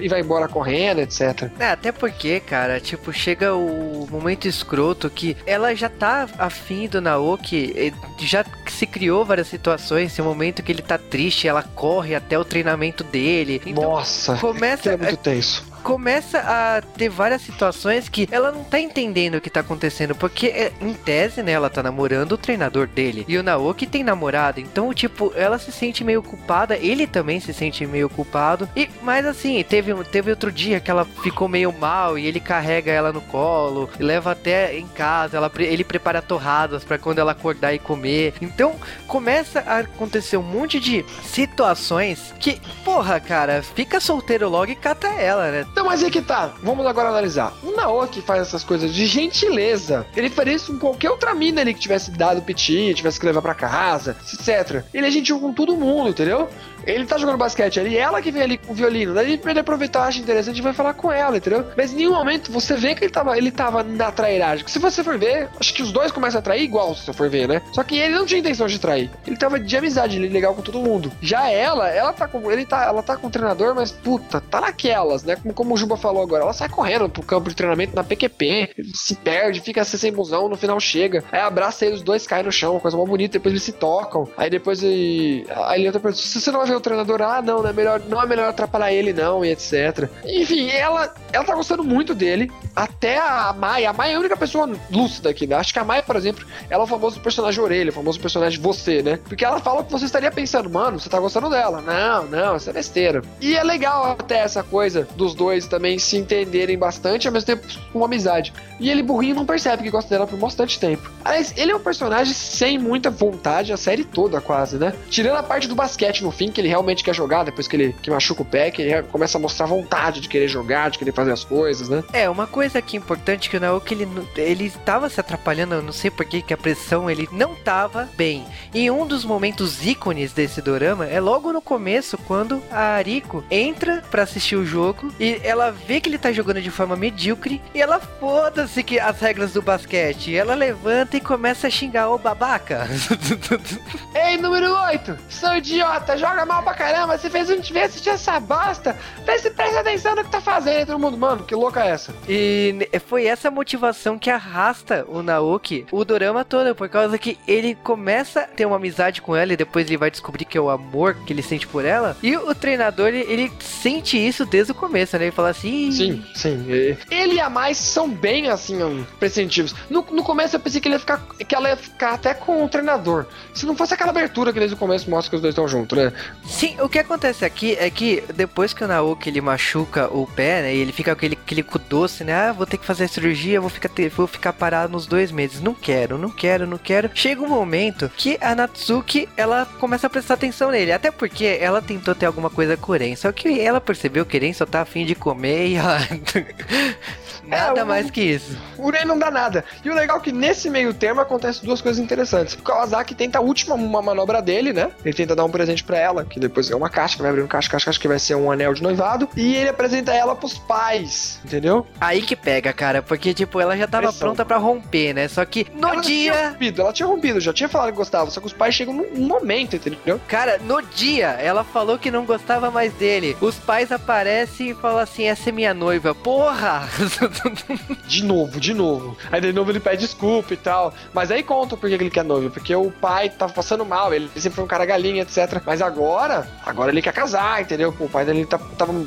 [0.00, 1.50] e vai embora correndo, etc.
[1.58, 7.00] É, até porque, cara, tipo, chega o momento escroto que ela já tá afim do
[7.00, 12.14] Naoki, eh, já se criou várias situações, esse momento que ele tá triste, ela corre
[12.14, 13.60] até o treinamento dele.
[13.66, 15.64] Então Nossa, começa, é muito tenso.
[15.82, 20.46] Começa a ter várias situações que ela não tá entendendo o que tá acontecendo, porque
[20.48, 23.24] é, em tese, né, ela tá namorando o treinador dele.
[23.28, 27.52] E o Naoki tem namorado, então, tipo, ela se sente meio culpada, ele também se
[27.52, 28.68] sente meio culpado.
[28.74, 32.90] E mas assim, teve teve outro dia que ela ficou meio mal e ele carrega
[32.90, 37.74] ela no colo leva até em casa, ela, ele prepara torradas pra quando ela acordar
[37.74, 38.34] e comer.
[38.40, 44.76] Então, começa a acontecer um monte de situações que, porra, cara, fica solteiro logo e
[44.76, 45.65] cata ela, né?
[45.72, 46.52] Então, mas aí que tá.
[46.62, 47.52] Vamos agora analisar.
[47.62, 50.06] O Naoki faz essas coisas de gentileza.
[50.16, 53.42] Ele faria isso com qualquer outra mina ali que tivesse dado piti, tivesse que levar
[53.42, 54.84] pra casa, etc.
[54.92, 56.48] Ele é gentil com todo mundo, entendeu?
[56.86, 59.14] Ele tá jogando basquete ali, ela que vem ali com o violino.
[59.14, 61.66] Daí pra ele aproveitar, acha interessante vai falar com ela, entendeu?
[61.76, 64.66] Mas em nenhum momento você vê que ele tava, ele tava na trairagem.
[64.68, 67.28] Se você for ver, acho que os dois começam a trair igual, se você for
[67.28, 67.62] ver, né?
[67.72, 69.10] Só que ele não tinha intenção de trair.
[69.26, 71.10] Ele tava de amizade, ele legal com todo mundo.
[71.20, 72.50] Já ela, ela tá com.
[72.50, 75.36] Ele tá, ela tá com o treinador, mas puta, tá naquelas, né?
[75.36, 78.74] Como, como o Juba falou agora, ela sai correndo pro campo de treinamento na PQP,
[78.94, 81.24] se perde, fica sem busão, no final chega.
[81.32, 84.28] Aí abraça ele, os dois caem no chão, coisa mó bonita, depois eles se tocam.
[84.36, 85.46] Aí depois ele.
[85.64, 87.72] Aí ele outra pessoa, se você não vai ver o treinador, ah, não, não é
[87.72, 90.08] melhor, não é melhor atrapalhar ele, não, e etc.
[90.24, 92.50] Enfim, ela, ela tá gostando muito dele.
[92.74, 93.90] Até a Maia.
[93.90, 95.56] A Maia é a única pessoa lúcida aqui, né?
[95.56, 98.60] Acho que a Maia, por exemplo, ela é o famoso personagem orelha, o famoso personagem
[98.60, 99.18] você, né?
[99.24, 101.80] Porque ela fala que você estaria pensando, mano, você tá gostando dela.
[101.80, 103.22] Não, não, isso é besteira.
[103.40, 107.66] E é legal até essa coisa dos dois também se entenderem bastante, ao mesmo tempo
[107.92, 108.52] com amizade.
[108.78, 111.10] E ele, burrinho, não percebe que gosta dela por bastante tempo.
[111.24, 114.92] Aliás, ele é um personagem sem muita vontade a série toda, quase, né?
[115.08, 117.96] Tirando a parte do basquete no fim, que ele realmente quer jogar, depois que ele
[118.02, 121.12] que machuca o pé, que ele começa a mostrar vontade de querer jogar, de querer
[121.12, 122.02] fazer as coisas, né?
[122.12, 125.82] É, uma coisa aqui importante que o Naoki ele, não- ele estava se atrapalhando, eu
[125.82, 128.44] não sei por que que a pressão ele não tava bem.
[128.74, 134.02] E um dos momentos ícones desse dorama é logo no começo, quando a Ariko entra
[134.10, 137.80] pra assistir o jogo e ela vê que ele tá jogando de forma medíocre e
[137.80, 140.30] ela foda-se que as regras do basquete.
[140.30, 142.86] E ela levanta e começa a xingar o babaca.
[144.14, 148.38] Ei, número 8, sou idiota, joga mal pra caramba, você fez um vez assistir essa
[148.40, 151.90] bosta, vê se presta atenção no que tá fazendo, todo mundo, mano, que louca é
[151.90, 152.14] essa?
[152.28, 157.74] E foi essa motivação que arrasta o Naoki o dorama todo, por causa que ele
[157.74, 160.70] começa a ter uma amizade com ela e depois ele vai descobrir que é o
[160.70, 162.16] amor que ele sente por ela.
[162.22, 165.24] E o treinador, ele, ele sente isso desde o começo, né?
[165.24, 165.88] Ele fala assim...
[165.88, 166.66] "Ih, Sim, sim.
[167.10, 169.74] Ele e a Mais são bem, assim, hum, pressentíveis.
[169.90, 172.64] No, no começo eu pensei que, ele ia ficar, que ela ia ficar até com
[172.64, 173.26] o treinador.
[173.54, 175.96] Se não fosse aquela abertura que desde o começo mostra que os dois estão juntos,
[175.96, 176.12] né?
[176.48, 180.62] Sim, o que acontece aqui é que depois que o Naoki ele machuca o pé,
[180.62, 180.74] né?
[180.74, 182.32] E ele fica com aquele, cu doce, né?
[182.32, 185.30] Ah, vou ter que fazer a cirurgia, vou ficar, ter- vou ficar parado nos dois
[185.32, 185.60] meses.
[185.60, 187.10] Não quero, não quero, não quero.
[187.14, 190.92] Chega um momento que a Natsuki ela começa a prestar atenção nele.
[190.92, 193.16] Até porque ela tentou ter alguma coisa com o Eren.
[193.16, 195.98] Só que ela percebeu que o Eren só tá afim de comer e ela.
[197.44, 198.56] Nada É, o- mais que isso.
[198.78, 199.64] O Ren não dá nada.
[199.84, 202.54] E o legal é que nesse meio termo acontece duas coisas interessantes.
[202.54, 204.90] O Kawasaki tenta a última uma manobra dele, né?
[205.04, 207.42] Ele tenta dar um presente pra ela, que depois é uma caixa, que vai abrir
[207.42, 209.28] um caixa, caixa, caixa, que vai ser um anel de noivado.
[209.36, 211.86] E ele apresenta ela pros pais, entendeu?
[212.00, 214.20] Aí que pega, cara, porque tipo, ela já tava Pressão.
[214.20, 215.28] pronta pra romper, né?
[215.28, 216.48] Só que no ela já tinha dia.
[216.50, 219.26] rompido, ela tinha rompido, já tinha falado que gostava, só que os pais chegam num
[219.26, 220.20] momento, entendeu?
[220.28, 223.36] Cara, no dia ela falou que não gostava mais dele.
[223.40, 226.14] Os pais aparecem e falam assim: essa é minha noiva.
[226.14, 226.88] Porra!
[228.06, 229.16] De novo, de novo.
[229.30, 230.92] Aí de novo ele pede desculpa e tal.
[231.12, 232.50] Mas aí conta por que ele quer noiva.
[232.50, 235.60] Porque o pai tava passando mal, ele sempre foi um cara galinha, etc.
[235.64, 237.94] Mas agora, agora ele quer casar, entendeu?
[237.98, 238.58] O pai dele tá,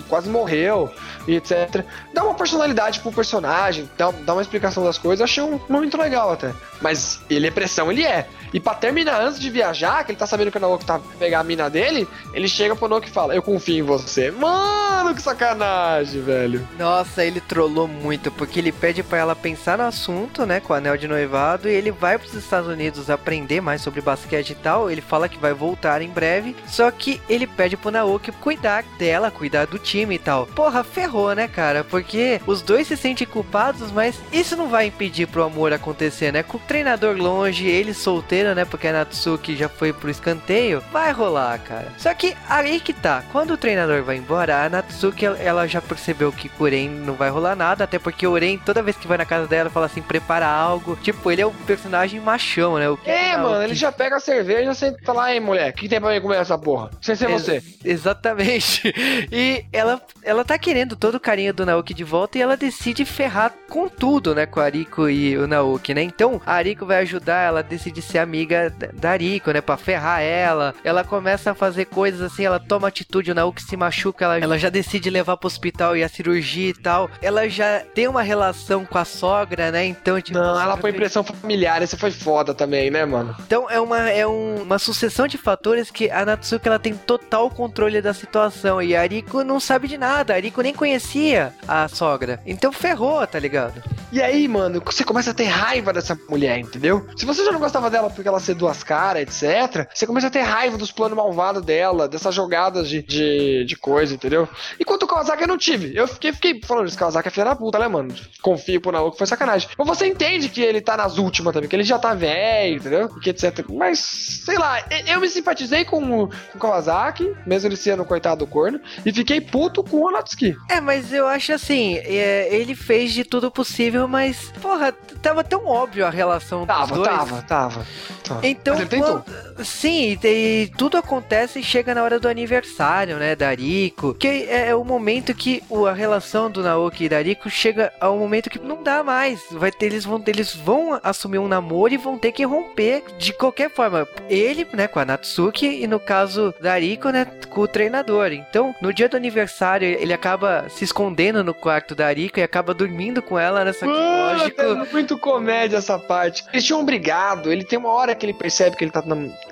[0.07, 0.91] quase morreu
[1.27, 1.83] e etc.
[2.13, 5.23] Dá uma personalidade pro personagem, dá, dá uma explicação das coisas.
[5.23, 6.53] Achei um muito legal até.
[6.81, 8.27] Mas ele é pressão, ele é.
[8.53, 11.39] E pra terminar, antes de viajar, que ele tá sabendo que o Naoki tá pegar
[11.39, 14.31] a mina dele, ele chega pro Naoki e fala: Eu confio em você.
[14.31, 16.67] Mano, que sacanagem, velho.
[16.77, 17.98] Nossa, ele trollou muito,
[18.35, 21.73] porque ele pede pra ela pensar no assunto, né, com o anel de noivado, e
[21.73, 24.89] ele vai pros Estados Unidos aprender mais sobre basquete e tal.
[24.89, 29.29] Ele fala que vai voltar em breve, só que ele pede pro Naoki cuidar dela,
[29.31, 30.45] cuidar do time e tal.
[30.47, 31.83] Porra, ferrou, né, cara?
[31.83, 36.43] Porque os dois se sentem culpados, mas isso não vai impedir pro amor acontecer, né?
[36.43, 38.65] Com o treinador longe, ele solteiro, né?
[38.65, 41.91] Porque a Natsuki já foi pro escanteio, vai rolar, cara.
[41.97, 46.31] Só que aí que tá, quando o treinador vai embora, a Natsuki ela- já percebeu
[46.31, 49.25] que Eren não vai rolar nada, até porque o Eren, toda vez que vai na
[49.25, 50.95] casa dela, fala assim: prepara algo.
[51.01, 52.85] Tipo, ele é o personagem machão, né?
[53.05, 55.71] É, o mano, que- ele já pega a cerveja e senta lá, hein, mulher?
[55.71, 56.91] O que tem pra mim comer essa porra?
[57.01, 57.55] Sem ser você.
[57.55, 58.93] Ex- exatamente.
[59.31, 63.05] E ela, ela tá querendo todo o carinho do Naoki de volta e ela decide
[63.05, 64.45] ferrar com tudo, né?
[64.45, 66.01] Com a Ariko e o Naoki, né?
[66.01, 69.61] Então a Ariko vai ajudar, ela decide ser amiga da- da Ariko, né?
[69.61, 70.73] Pra ferrar ela.
[70.83, 74.57] Ela começa a fazer coisas assim, ela toma atitude, o Naoki se machuca, ela, ela
[74.57, 77.09] já decide levar pro hospital e a cirurgia e tal.
[77.21, 79.85] Ela já tem uma relação com a sogra, né?
[79.85, 80.37] Então, tipo.
[80.37, 83.35] Não, ela põe pressão familiar, esse foi foda também, né, mano?
[83.45, 87.49] Então é uma, é um- uma sucessão de fatores que a Natsuki ela tem total
[87.49, 90.33] controle da situação e a Ariko não sabe de nada.
[90.33, 92.39] A Ariko nem conhecia a sogra.
[92.45, 93.81] Então ferrou, tá ligado?
[94.11, 97.05] E aí, mano, você começa a ter raiva dessa mulher, entendeu?
[97.15, 100.31] Se você já não gostava dela porque ela ser duas caras, etc., você começa a
[100.31, 104.49] ter raiva dos planos malvados dela, dessas jogadas de, de, de coisa, entendeu?
[104.79, 105.95] Enquanto o Kawasaki eu não tive.
[105.95, 108.15] Eu fiquei, fiquei falando, esse Kawasaki é filha da puta, né, mano?
[108.41, 109.69] Confio pro Naoki, foi sacanagem.
[109.77, 113.09] Mas você entende que ele tá nas últimas também, que ele já tá velho, entendeu?
[113.17, 113.65] E que etc.
[113.69, 118.45] Mas, sei lá, eu- me simpatizei com, o- com o Kawasaki, mesmo ele sendo coitado
[118.45, 120.55] do corno, e fiquei puto com o Natsuki.
[120.69, 125.65] É, mas eu acho assim, é, ele fez de tudo possível, mas, porra, tava tão
[125.65, 127.09] óbvio a relação dos Tava, dois.
[127.09, 127.85] tava, tava,
[128.23, 128.47] tava.
[128.47, 129.19] Então, Mas ele tentou.
[129.21, 130.27] quando- sim, e,
[130.63, 134.75] e tudo acontece e chega na hora do aniversário, né, da Riko, que é, é
[134.75, 138.59] o momento que o- a relação do Naoki e da Riko chega ao momento que
[138.59, 139.41] não dá mais.
[139.51, 143.33] Vai ter, eles vão, eles vão assumir um namoro e vão ter que romper de
[143.33, 144.07] qualquer forma.
[144.29, 148.31] Ele, né, com a Natsuki e no caso da Riko, né, com o treinador.
[148.31, 152.73] Então, no dia do aniversário, ele acaba se escondendo no quarto da Riko e acaba
[152.73, 154.61] dormindo com ela nessa Mano, lógico.
[154.61, 156.43] é muito comédia essa parte.
[156.53, 159.03] Eles tinham brigado, ele tem uma hora que ele percebe que ele tá,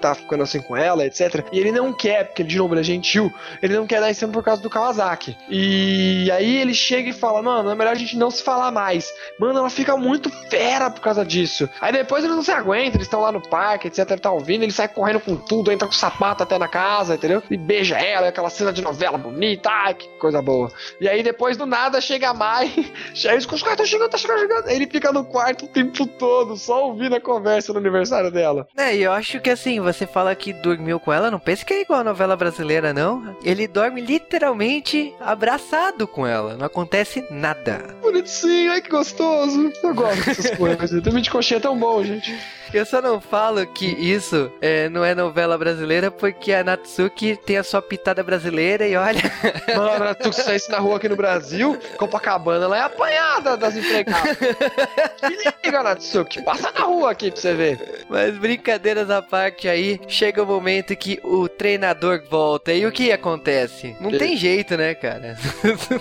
[0.02, 1.46] tá ficando assim com ela, etc.
[1.52, 3.32] E ele não quer, porque de novo ele é gentil,
[3.62, 5.38] ele não quer dar em cima por causa do Kawasaki.
[5.50, 9.12] E aí ele chega e fala, mano, é melhor a gente não se falar mais.
[9.40, 11.70] Mano, ela fica muito fera por causa disso.
[11.82, 14.20] Aí depois eles não se aguentam, eles estão lá no parque, etc.
[14.20, 17.42] Tá ouvindo, ele sai correndo com tudo, entra com sapato até na casa, entendeu?
[17.50, 20.72] E beija ela, aquela cena de novela bonita, ai, que coisa boa.
[21.00, 22.72] E aí depois do nada chega a Mai,
[23.14, 24.68] chega, os caras tá chegando, tá chegando, chegando.
[24.68, 28.68] Aí ele fica no quarto o tempo todo, só ouvindo a conversa no aniversário dela.
[28.78, 31.74] É, e eu acho que assim, você fala que dormiu com ela, não pense que
[31.74, 33.36] é igual a novela brasileira, não.
[33.44, 37.96] Ele dorme literalmente abraçado com ela, não acontece nada.
[38.02, 39.72] Bonitinho, ai que gostoso.
[39.84, 41.02] Eu gosto dessas coisas.
[41.02, 42.36] Dormir de coxinha é tão bom, gente.
[42.78, 47.58] Eu só não falo que isso é, não é novela brasileira porque a Natsuki tem
[47.58, 49.20] a sua pitada brasileira e olha,
[49.76, 54.38] Mano, tu que saísse na rua aqui no Brasil, Copacabana, ela é apanhada das empregadas.
[55.18, 58.06] Se liga, Natsuki, passa na rua aqui pra você ver.
[58.10, 63.12] mas brincadeiras à parte aí, chega o momento que o treinador volta e o que
[63.12, 63.96] acontece?
[64.00, 65.36] Não Ele- tem jeito, né, cara?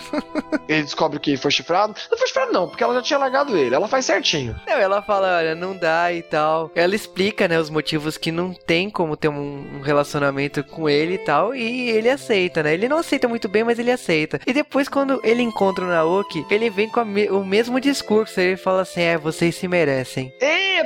[0.69, 1.95] Ele descobre que foi chifrado.
[2.11, 3.75] Não foi chifrado, não, porque ela já tinha largado ele.
[3.75, 4.55] Ela faz certinho.
[4.67, 6.66] Não, ela fala, olha, não dá e tal.
[6.75, 11.15] Ela explica, né, os motivos que não tem como ter um, um relacionamento com ele
[11.15, 11.55] e tal.
[11.55, 12.75] E ele aceita, né?
[12.75, 14.41] Ele não aceita muito bem, mas ele aceita.
[14.47, 18.41] E depois, quando ele encontra o Naoki, ele vem com me- o mesmo discurso.
[18.41, 20.33] Ele fala assim: é, vocês se merecem.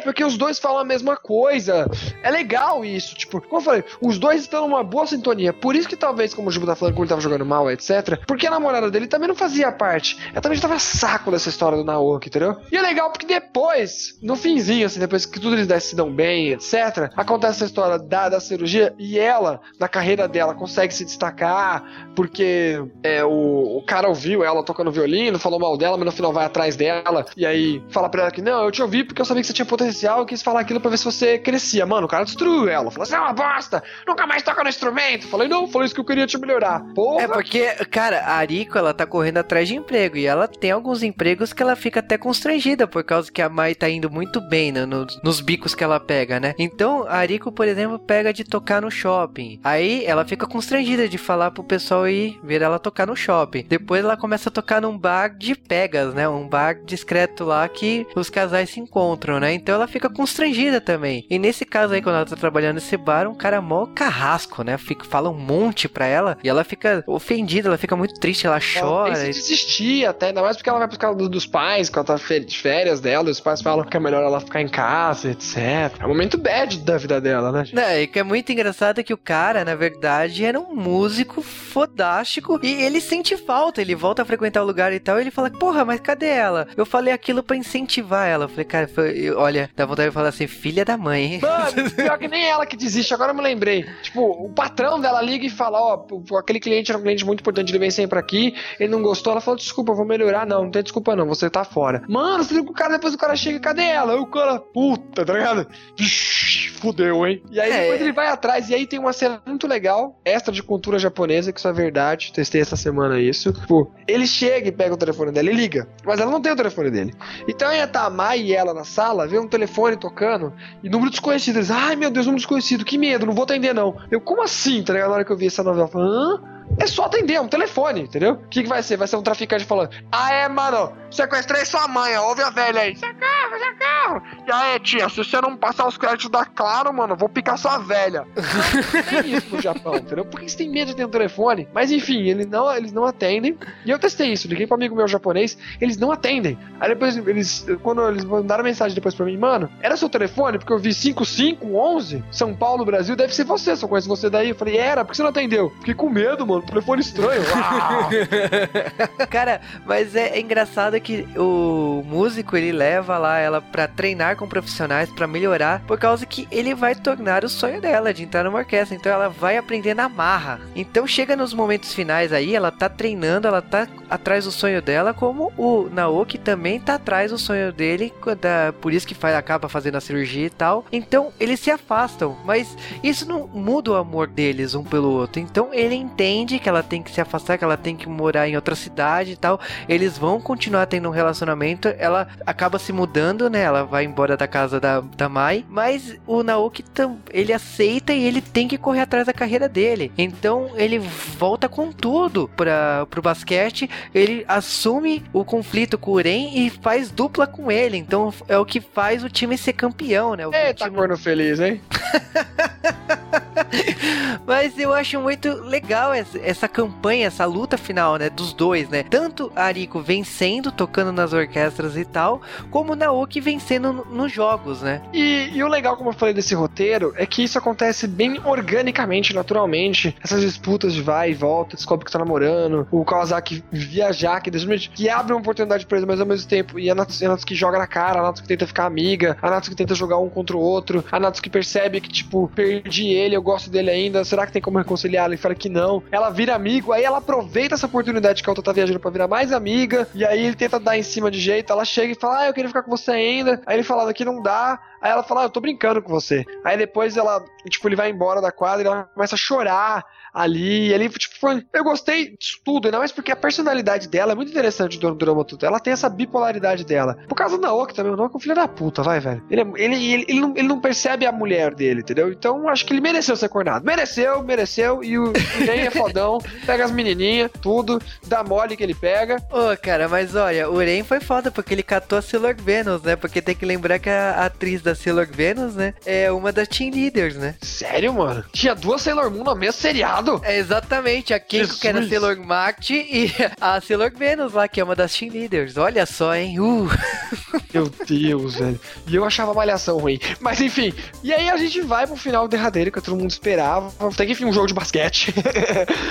[0.00, 1.86] Porque os dois falam a mesma coisa.
[2.22, 3.14] É legal isso.
[3.14, 5.52] Tipo, como eu falei, os dois estão numa boa sintonia.
[5.52, 8.20] Por isso que talvez, como o Juba tá falando, como ele tava jogando mal, etc.
[8.26, 10.18] Porque a namorada dele também não fazia parte.
[10.32, 12.56] Ela também já tava saco dessa história do Naoki, entendeu?
[12.70, 16.48] E é legal porque depois, no finzinho, assim, depois que tudo eles se dão bem,
[16.48, 17.10] etc.
[17.16, 22.82] Acontece essa história da, da cirurgia e ela, na carreira dela, consegue se destacar porque
[23.02, 26.44] é, o, o cara ouviu ela tocando violino, falou mal dela, mas no final vai
[26.44, 29.42] atrás dela e aí fala pra ela que não, eu te ouvi porque eu sabia
[29.42, 31.86] que você tinha potencial, eu quis falar aquilo pra ver se você crescia.
[31.86, 32.90] Mano, o cara destruiu ela.
[32.90, 35.28] Falou, você é uma bosta, nunca mais toca no instrumento.
[35.28, 36.80] Falei, não, falei isso que eu queria te melhorar.
[36.94, 37.22] Porra.
[37.22, 40.16] É porque, cara, a Ariko, ela tá correndo atrás de emprego.
[40.16, 43.74] E ela tem alguns empregos que ela fica até constrangida, por causa que a Mai
[43.74, 46.54] tá indo muito bem né, nos, nos bicos que ela pega, né?
[46.58, 49.60] Então, a Ariko, por exemplo, pega de tocar no shopping.
[49.64, 53.64] Aí, ela fica constrangida de falar pro pessoal ir ver ela tocar no shopping.
[53.68, 56.28] Depois, ela começa a tocar num bar de pegas, né?
[56.28, 59.52] Um bar discreto lá que os casais se encontram, né?
[59.52, 61.26] Então, ela fica constrangida também.
[61.30, 64.76] E nesse caso aí, quando ela tá trabalhando nesse bar, um cara mó carrasco, né?
[64.78, 68.60] Fica, fala um monte pra ela e ela fica ofendida, ela fica muito triste, ela
[68.74, 69.12] Ela chora.
[69.12, 72.18] e- que desistir até, ainda mais porque ela vai por causa dos pais, quando ela
[72.18, 75.30] tá de férias dela, e os pais falam que é melhor ela ficar em casa,
[75.30, 75.56] etc.
[76.00, 77.64] É um momento bad da vida dela, né?
[77.72, 82.58] Não, e que é muito engraçado que o cara, na verdade, era um músico fodástico
[82.62, 83.80] e ele sente falta.
[83.80, 85.18] Ele volta a frequentar o lugar e tal.
[85.18, 86.66] E ele fala: Porra, mas cadê ela?
[86.76, 88.44] Eu falei aquilo pra incentivar ela.
[88.44, 91.40] Eu falei, cara, foi- olha, dá vontade de falar assim: Filha da mãe, hein?
[91.42, 93.84] Mano, pior que nem ela que desiste, agora eu me lembrei.
[94.02, 97.40] Tipo, o patrão dela liga e fala: Ó, pô, aquele cliente era um cliente muito
[97.40, 99.32] importante, ele vem sempre aqui, ele não gostou.
[99.32, 100.46] Ela falou: Desculpa, vou melhorar.
[100.46, 102.02] Não, não tem desculpa não, você tá fora.
[102.08, 104.12] Mano, você liga pro cara, depois o cara chega, cadê ela?
[104.12, 105.66] Aí o cara, puta, tá ligado?
[105.98, 106.49] Ixi,
[106.80, 107.42] Fudeu, hein?
[107.50, 107.80] E aí É.
[107.82, 111.52] depois ele vai atrás, e aí tem uma cena muito legal, extra de cultura japonesa,
[111.52, 113.52] que isso é verdade, testei essa semana isso.
[113.52, 116.56] Tipo, ele chega e pega o telefone dela e liga, mas ela não tem o
[116.56, 117.12] telefone dele.
[117.46, 120.52] Então ia tá a Mai e ela na sala, vê um telefone tocando,
[120.82, 121.56] e número desconhecido.
[121.56, 123.96] Eles, ai meu Deus, número desconhecido, que medo, não vou atender não.
[124.10, 125.08] Eu, como assim, tá ligado?
[125.10, 126.59] Na hora que eu vi essa novela, eu falei, hã?
[126.78, 128.32] É só atender, é um telefone, entendeu?
[128.32, 128.96] O que, que vai ser?
[128.96, 132.80] Vai ser um traficante falando: Ah, é, mano, sequestrei sua mãe, ó, ouve a velha
[132.82, 132.96] aí.
[132.96, 134.22] Socorro, socorro.
[134.46, 137.78] E aí, tia, se você não passar os créditos da Claro, mano, vou picar sua
[137.78, 138.26] velha.
[138.36, 140.24] Não tem isso no Japão, entendeu?
[140.24, 141.68] Por que você tem medo de ter um telefone?
[141.72, 143.56] Mas enfim, eles não, eles não atendem.
[143.84, 146.58] E eu testei isso, liguei pra um amigo meu japonês, eles não atendem.
[146.78, 150.58] Aí depois, eles, quando eles mandaram mensagem depois pra mim, mano, era seu telefone?
[150.58, 154.50] Porque eu vi 5511, São Paulo, Brasil, deve ser você, só conheço você daí.
[154.50, 155.70] Eu falei, era, por que você não atendeu?
[155.78, 157.42] Fiquei com medo, mano, telefone estranho.
[159.30, 164.48] Cara, mas é, é engraçado que o músico ele leva lá ela pra treinar com
[164.48, 168.58] profissionais pra melhorar, por causa que ele vai tornar o sonho dela de entrar numa
[168.58, 168.96] orquestra.
[168.96, 170.60] Então ela vai aprender na marra.
[170.74, 175.14] Então chega nos momentos finais aí, ela tá treinando, ela tá atrás do sonho dela,
[175.14, 179.68] como o Naoki também tá atrás do sonho dele, da- por isso que faz, acaba
[179.68, 180.84] fazendo a cirurgia e tal.
[180.92, 185.40] Então eles se afastam, mas isso não muda o amor deles um pelo outro.
[185.40, 188.56] Então ele entende que ela tem que se afastar, que ela tem que morar em
[188.56, 189.60] outra cidade e tal.
[189.88, 191.88] Eles vão continuar tendo um relacionamento.
[191.98, 193.60] Ela acaba se mudando, né?
[193.62, 195.64] Ela vai embora da casa da, da Mai.
[195.68, 196.84] Mas o Naoki
[197.32, 200.10] ele aceita e ele tem que correr atrás da carreira dele.
[200.18, 203.88] Então ele volta com tudo para pro basquete.
[204.14, 207.96] Ele assume o conflito com o Uren e faz dupla com ele.
[207.96, 210.46] Então é o que faz o time ser campeão, né?
[210.46, 211.80] O Eita, time- corno feliz, hein?
[214.46, 218.30] Mas eu acho muito legal essa, campanha, essa luta final, né?
[218.30, 219.02] Dos dois, né?
[219.04, 222.40] Tanto Ariko vencendo, tocando nas orquestras e tal,
[222.70, 225.02] como Naoki vencendo no- nos jogos, né?
[225.12, 229.34] E, e o legal, como eu falei desse roteiro, é que isso acontece bem organicamente,
[229.34, 230.16] naturalmente.
[230.22, 235.08] Essas disputas de vai e volta, descobre que tá namorando, o Kawasaki viajar, que, que
[235.08, 237.78] abre uma oportunidade pra eles, mas ao mesmo tempo, e a Natsuki, a Natsuki joga
[237.78, 241.04] na cara, a Natsuki tenta ficar amiga, a Natsuki tenta jogar um contra o outro,
[241.10, 244.78] a Natsuki percebe que, tipo, perdi ele, eu gosto dele ainda, será que tem como
[244.78, 245.26] reconciliar?
[245.26, 246.02] Ele fala que não.
[246.10, 249.28] Ela vira amigo, aí ela aproveita essa oportunidade que a outra tá viajando pra virar
[249.28, 252.40] mais amiga, e aí ele tenta dar em cima de jeito, ela chega e fala,
[252.40, 255.22] ah, eu queria ficar com você ainda, aí ele fala que não dá, Aí ela
[255.22, 256.44] fala, ah, eu tô brincando com você.
[256.62, 260.88] Aí depois ela, tipo, ele vai embora da quadra e ela começa a chorar ali.
[260.88, 264.34] E ali, tipo, foi- eu gostei disso tudo, ainda mais porque a personalidade dela é
[264.34, 265.64] muito interessante do drama tudo.
[265.66, 267.16] Ela tem essa bipolaridade dela.
[267.28, 269.42] Por causa do Naoki também, o Naoki é um filho da puta, vai, velho.
[269.50, 272.30] Ele, é- ele, ele, ele, não, ele não percebe a mulher dele, entendeu?
[272.32, 273.84] Então acho que ele mereceu ser cornado.
[273.84, 275.02] Mereceu, mereceu.
[275.02, 279.36] E o Ren é fodão, pega as menininhas, tudo, dá mole que ele pega.
[279.50, 283.16] Ô, cara, mas olha, o Uren foi foda porque ele catou a Sailor Venus, né?
[283.16, 285.94] Porque tem que lembrar que a atriz da Sailor Venus, né?
[286.04, 287.54] É uma das team leaders, né?
[287.62, 288.44] Sério, mano?
[288.52, 289.80] Tinha duas Sailor Moon no mesmo
[290.20, 290.40] seriado?
[290.44, 292.20] É exatamente, a Keiko que era Jesus.
[292.20, 295.76] Sailor Marte e a Sailor Venus lá, que é uma das team leaders.
[295.76, 296.58] Olha só, hein?
[296.60, 296.88] Uh.
[297.72, 298.80] Meu Deus, velho.
[299.06, 300.18] E eu achava a malhação ruim.
[300.40, 300.92] Mas enfim.
[301.22, 303.92] E aí a gente vai pro final derradeiro que todo mundo esperava.
[304.16, 305.32] Tem que enfim um jogo de basquete.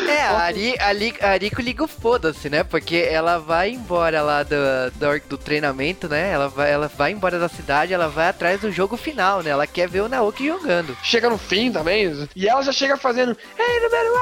[0.10, 2.64] É, a, Ari, a, Li- a Ariko liga o foda-se, né?
[2.64, 4.56] Porque ela vai embora lá do,
[4.96, 6.32] do, do treinamento, né?
[6.32, 9.52] Ela vai, ela vai embora da cidade, ela vai atrás do jogo final, né?
[9.52, 10.98] Ela quer ver o Naoki jogando.
[11.04, 12.28] chega no fim também.
[12.36, 13.38] E ela já chega fazendo.
[13.58, 14.14] Ei, número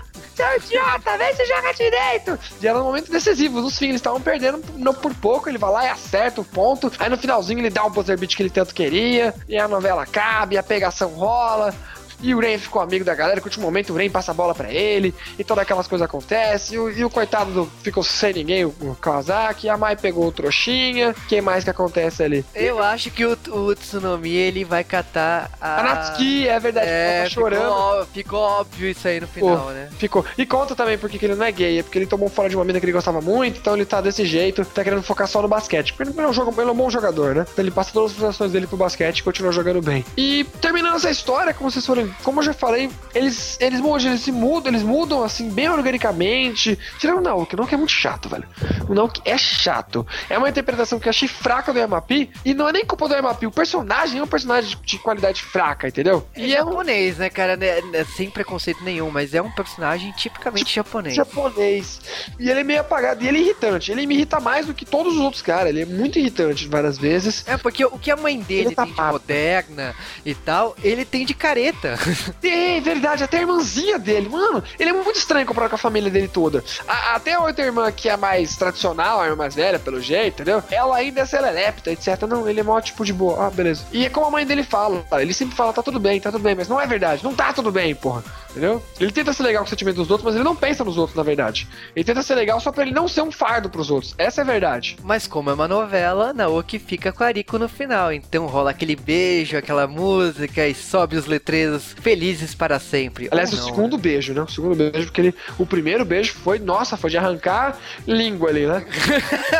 [0.00, 0.18] 8!
[0.34, 2.38] Seu idiota, vem se joga direito!
[2.60, 3.60] E ela no momento decisivo.
[3.60, 5.48] Nos fins, eles estavam perdendo não por pouco.
[5.48, 6.90] Ele vai lá e acerta o ponto.
[6.98, 9.34] Aí no finalzinho ele dá o buzzer beat que ele tanto queria.
[9.48, 11.74] E a novela acaba, e a pegação rola.
[12.20, 14.34] E o Ren ficou amigo da galera, que no último momento o Ren passa a
[14.34, 18.02] bola pra ele, e todas aquelas coisas acontecem, e o, e o coitado do- ficou
[18.02, 22.44] sem ninguém, o, o Kawasaki, a Mai pegou o trouxinha, quem mais que acontece ali?
[22.54, 25.78] Eu acho que o, o Tsunomi ele vai catar a.
[25.78, 27.60] A Natsuki, é verdade, É, tá chorando.
[27.62, 29.88] Ficou, ó- ficou óbvio isso aí no final, Pô, né?
[29.98, 30.24] Ficou.
[30.36, 32.56] E conta também porque que ele não é gay, é porque ele tomou fora de
[32.56, 35.40] uma mina que ele gostava muito, então ele tá desse jeito, tá querendo focar só
[35.40, 35.92] no basquete.
[35.94, 37.46] Porque ele é um, jogo, ele é um bom jogador, né?
[37.52, 40.04] Então ele passa todas as frustrações dele pro basquete e continua jogando bem.
[40.16, 41.84] E terminando essa história, como vocês
[42.22, 46.78] como eu já falei, eles, eles, hoje eles se mudam, eles mudam assim, bem organicamente.
[46.98, 48.44] Tirando o Naoki, o Naoki é muito chato, velho.
[48.88, 50.06] O Naoki é chato.
[50.28, 53.14] É uma interpretação que eu achei fraca do Yamapi, e não é nem culpa do
[53.14, 56.26] Yamapi, o personagem é um personagem de, de qualidade fraca, entendeu?
[56.34, 57.56] É E é um japonês, né, cara?
[57.56, 61.14] Né, né, Sem preconceito nenhum, mas é um personagem tipicamente japonês.
[61.14, 62.00] japonês.
[62.38, 63.22] E ele é meio apagado.
[63.24, 63.90] E ele é irritante.
[63.92, 65.68] Ele me irrita mais do que todos os outros caras.
[65.70, 67.44] Ele é muito irritante várias vezes.
[67.46, 69.12] É, porque o que a mãe dele Ele tá tem de papo.
[69.12, 69.94] moderna
[70.24, 71.97] e tal, ele tem de careta.
[72.42, 74.28] É verdade, até a irmãzinha dele.
[74.28, 76.62] Mano, ele é muito estranho comparado com a família dele toda.
[76.86, 80.34] A- até a outra irmã, que é mais tradicional, a irmã mais velha, pelo jeito,
[80.42, 80.62] entendeu?
[80.70, 82.22] Ela ainda é celelepta, etc.
[82.28, 83.46] Não, ele é mó tipo de boa.
[83.46, 83.84] Ah, beleza.
[83.92, 85.04] E é como a mãe dele fala.
[85.12, 86.54] Ele sempre fala, tá tudo bem, tá tudo bem.
[86.54, 87.22] Mas não é verdade.
[87.24, 88.22] Não tá tudo bem, porra.
[88.50, 88.82] entendeu?
[89.00, 91.16] Ele tenta ser legal com o sentimento dos outros, mas ele não pensa nos outros,
[91.16, 91.68] na verdade.
[91.94, 94.14] Ele tenta ser legal só pra ele não ser um fardo pros outros.
[94.18, 94.96] Essa é a verdade.
[95.02, 98.12] Mas como é uma novela, Naoki fica com a Ariko no final.
[98.12, 103.28] Então rola aquele beijo, aquela música e sobe os letreiros felizes para sempre.
[103.30, 104.42] Aliás, Ou o não, segundo beijo, né?
[104.42, 108.66] O segundo beijo, porque ele, o primeiro beijo foi, nossa, foi de arrancar língua ali,
[108.66, 108.84] né?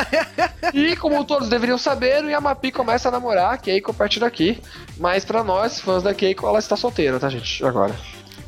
[0.73, 4.61] e como todos deveriam saber, o Yamapi começa a namorar a Keiko a partir daqui.
[4.97, 7.65] Mas pra nós, fãs da Keiko, ela está solteira, tá, gente?
[7.65, 7.95] Agora.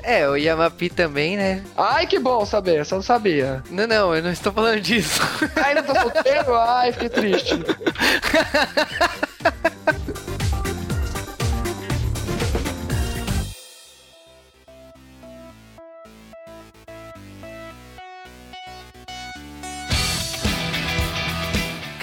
[0.02, 1.62] É, o Yamapi também, né?
[1.76, 3.62] Ai, que bom saber, você não sabia.
[3.70, 5.20] Não, não, eu não estou falando disso.
[5.64, 6.54] Ainda tá solteiro?
[6.54, 7.58] Ai, fiquei triste.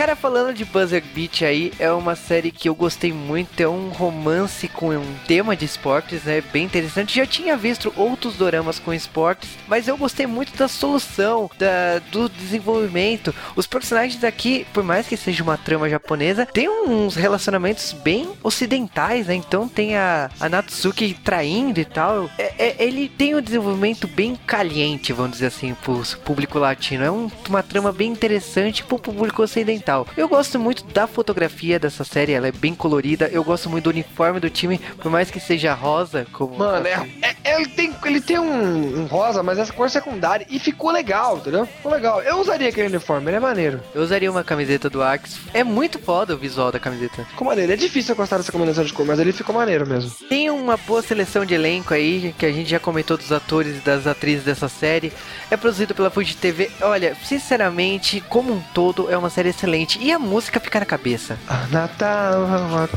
[0.07, 3.89] Cara, falando de Buzzer Beat aí, é uma série que eu gostei muito, é um
[3.89, 6.41] romance com um tema de esportes, né?
[6.53, 7.13] Bem interessante.
[7.17, 12.29] Já tinha visto outros doramas com esportes, mas eu gostei muito da solução, da, do
[12.29, 13.35] desenvolvimento.
[13.53, 19.27] Os personagens aqui, por mais que seja uma trama japonesa, tem uns relacionamentos bem ocidentais,
[19.27, 19.35] né?
[19.35, 22.29] Então tem a, a Natsuki traindo e tal.
[22.37, 27.03] É- é- ele tem um desenvolvimento bem caliente, vamos dizer assim, pro público latino.
[27.03, 29.96] É um- uma trama bem interessante pro público ocidental.
[30.15, 33.27] Eu gosto muito da fotografia dessa série, ela é bem colorida.
[33.31, 36.57] Eu gosto muito do uniforme do time, por mais que seja rosa, como.
[36.57, 40.45] Mano, é, é- ele tem, ele tem um, um rosa, mas essa cor secundária.
[40.49, 41.65] E ficou legal, entendeu?
[41.65, 42.21] Ficou legal.
[42.21, 43.79] Eu usaria aquele uniforme, ele é maneiro.
[43.95, 45.37] Eu usaria uma camiseta do Axe.
[45.53, 47.23] É muito foda o visual da camiseta.
[47.25, 47.71] Ficou maneiro.
[47.71, 50.11] É difícil eu gostar dessa combinação de cor, mas ele ficou maneiro mesmo.
[50.27, 53.79] Tem uma boa seleção de elenco aí, que a gente já comentou dos atores e
[53.79, 55.11] das atrizes dessa série.
[55.49, 56.69] É produzido pela Fuji TV.
[56.81, 59.86] Olha, sinceramente, como um todo, é uma série excelente.
[59.99, 61.37] E a música fica na cabeça.
[61.71, 62.87] Natal.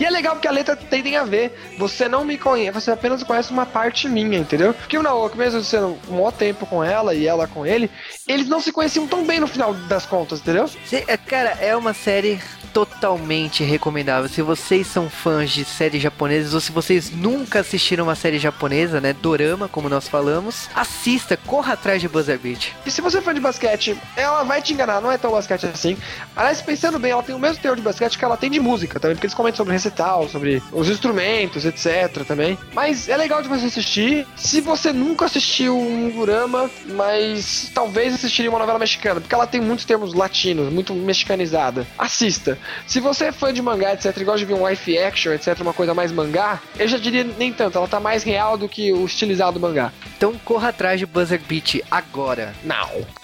[0.00, 1.74] E é legal porque a letra tem, tem a ver.
[1.78, 4.72] Você não me conhece, você apenas conhece uma parte minha, entendeu?
[4.72, 7.90] Porque o Naoki, mesmo sendo um maior tempo com ela e ela com ele,
[8.26, 10.68] eles não se conheciam tão bem no final das contas, entendeu?
[10.92, 12.40] É, cara, é uma série
[12.72, 14.28] totalmente recomendável.
[14.28, 19.00] Se vocês são fãs de séries japonesas ou se vocês nunca assistiram uma série japonesa,
[19.00, 22.72] né, dorama, como nós falamos, assista, corra atrás de Buzzer Beat.
[22.86, 25.66] E se você é fã de basquete, ela vai te enganar, não é tão basquete
[25.66, 25.96] assim.
[26.34, 28.98] Aliás, pensando bem, ela tem o mesmo teor de basquete que ela tem de música
[28.98, 32.24] também, porque eles comentam sobre recital, sobre os instrumentos, etc.
[32.26, 32.58] também.
[32.72, 34.26] Mas é legal de você assistir.
[34.36, 39.60] Se você nunca assistiu um Gurama, mas talvez assistiria uma novela mexicana, porque ela tem
[39.60, 41.86] muitos termos latinos, muito mexicanizada.
[41.98, 42.58] Assista.
[42.86, 45.60] Se você é fã de mangá, etc., e gosta de ver um live action, etc.,
[45.60, 48.92] uma coisa mais mangá, eu já diria nem tanto, ela tá mais real do que
[48.92, 49.92] o estilizado do mangá.
[50.16, 52.54] Então corra atrás de Buzzer Beat agora.
[52.64, 53.22] Não.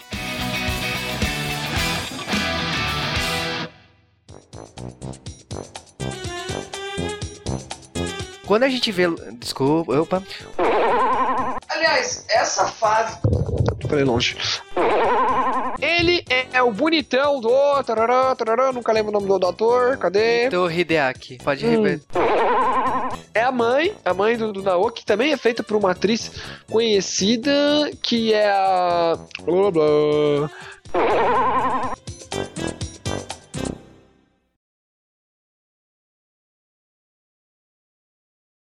[8.49, 9.05] Quando a gente vê.
[9.35, 10.23] Desculpa, opa.
[11.69, 13.19] Aliás, essa fase.
[13.89, 14.37] Falei longe.
[15.81, 17.83] Ele é o bonitão do.
[17.85, 19.97] Tarará, tarará, nunca lembro o nome do, do ator.
[19.97, 20.47] Cadê?
[20.47, 21.83] Então, Hideaki, pode Hum.
[21.83, 22.07] repetir.
[23.33, 26.33] É a mãe, a mãe do, do Naoki, que também é feita por uma atriz
[26.71, 27.53] conhecida,
[28.03, 29.17] que é a.
[29.43, 30.51] Blá, blá,
[30.93, 31.93] blá.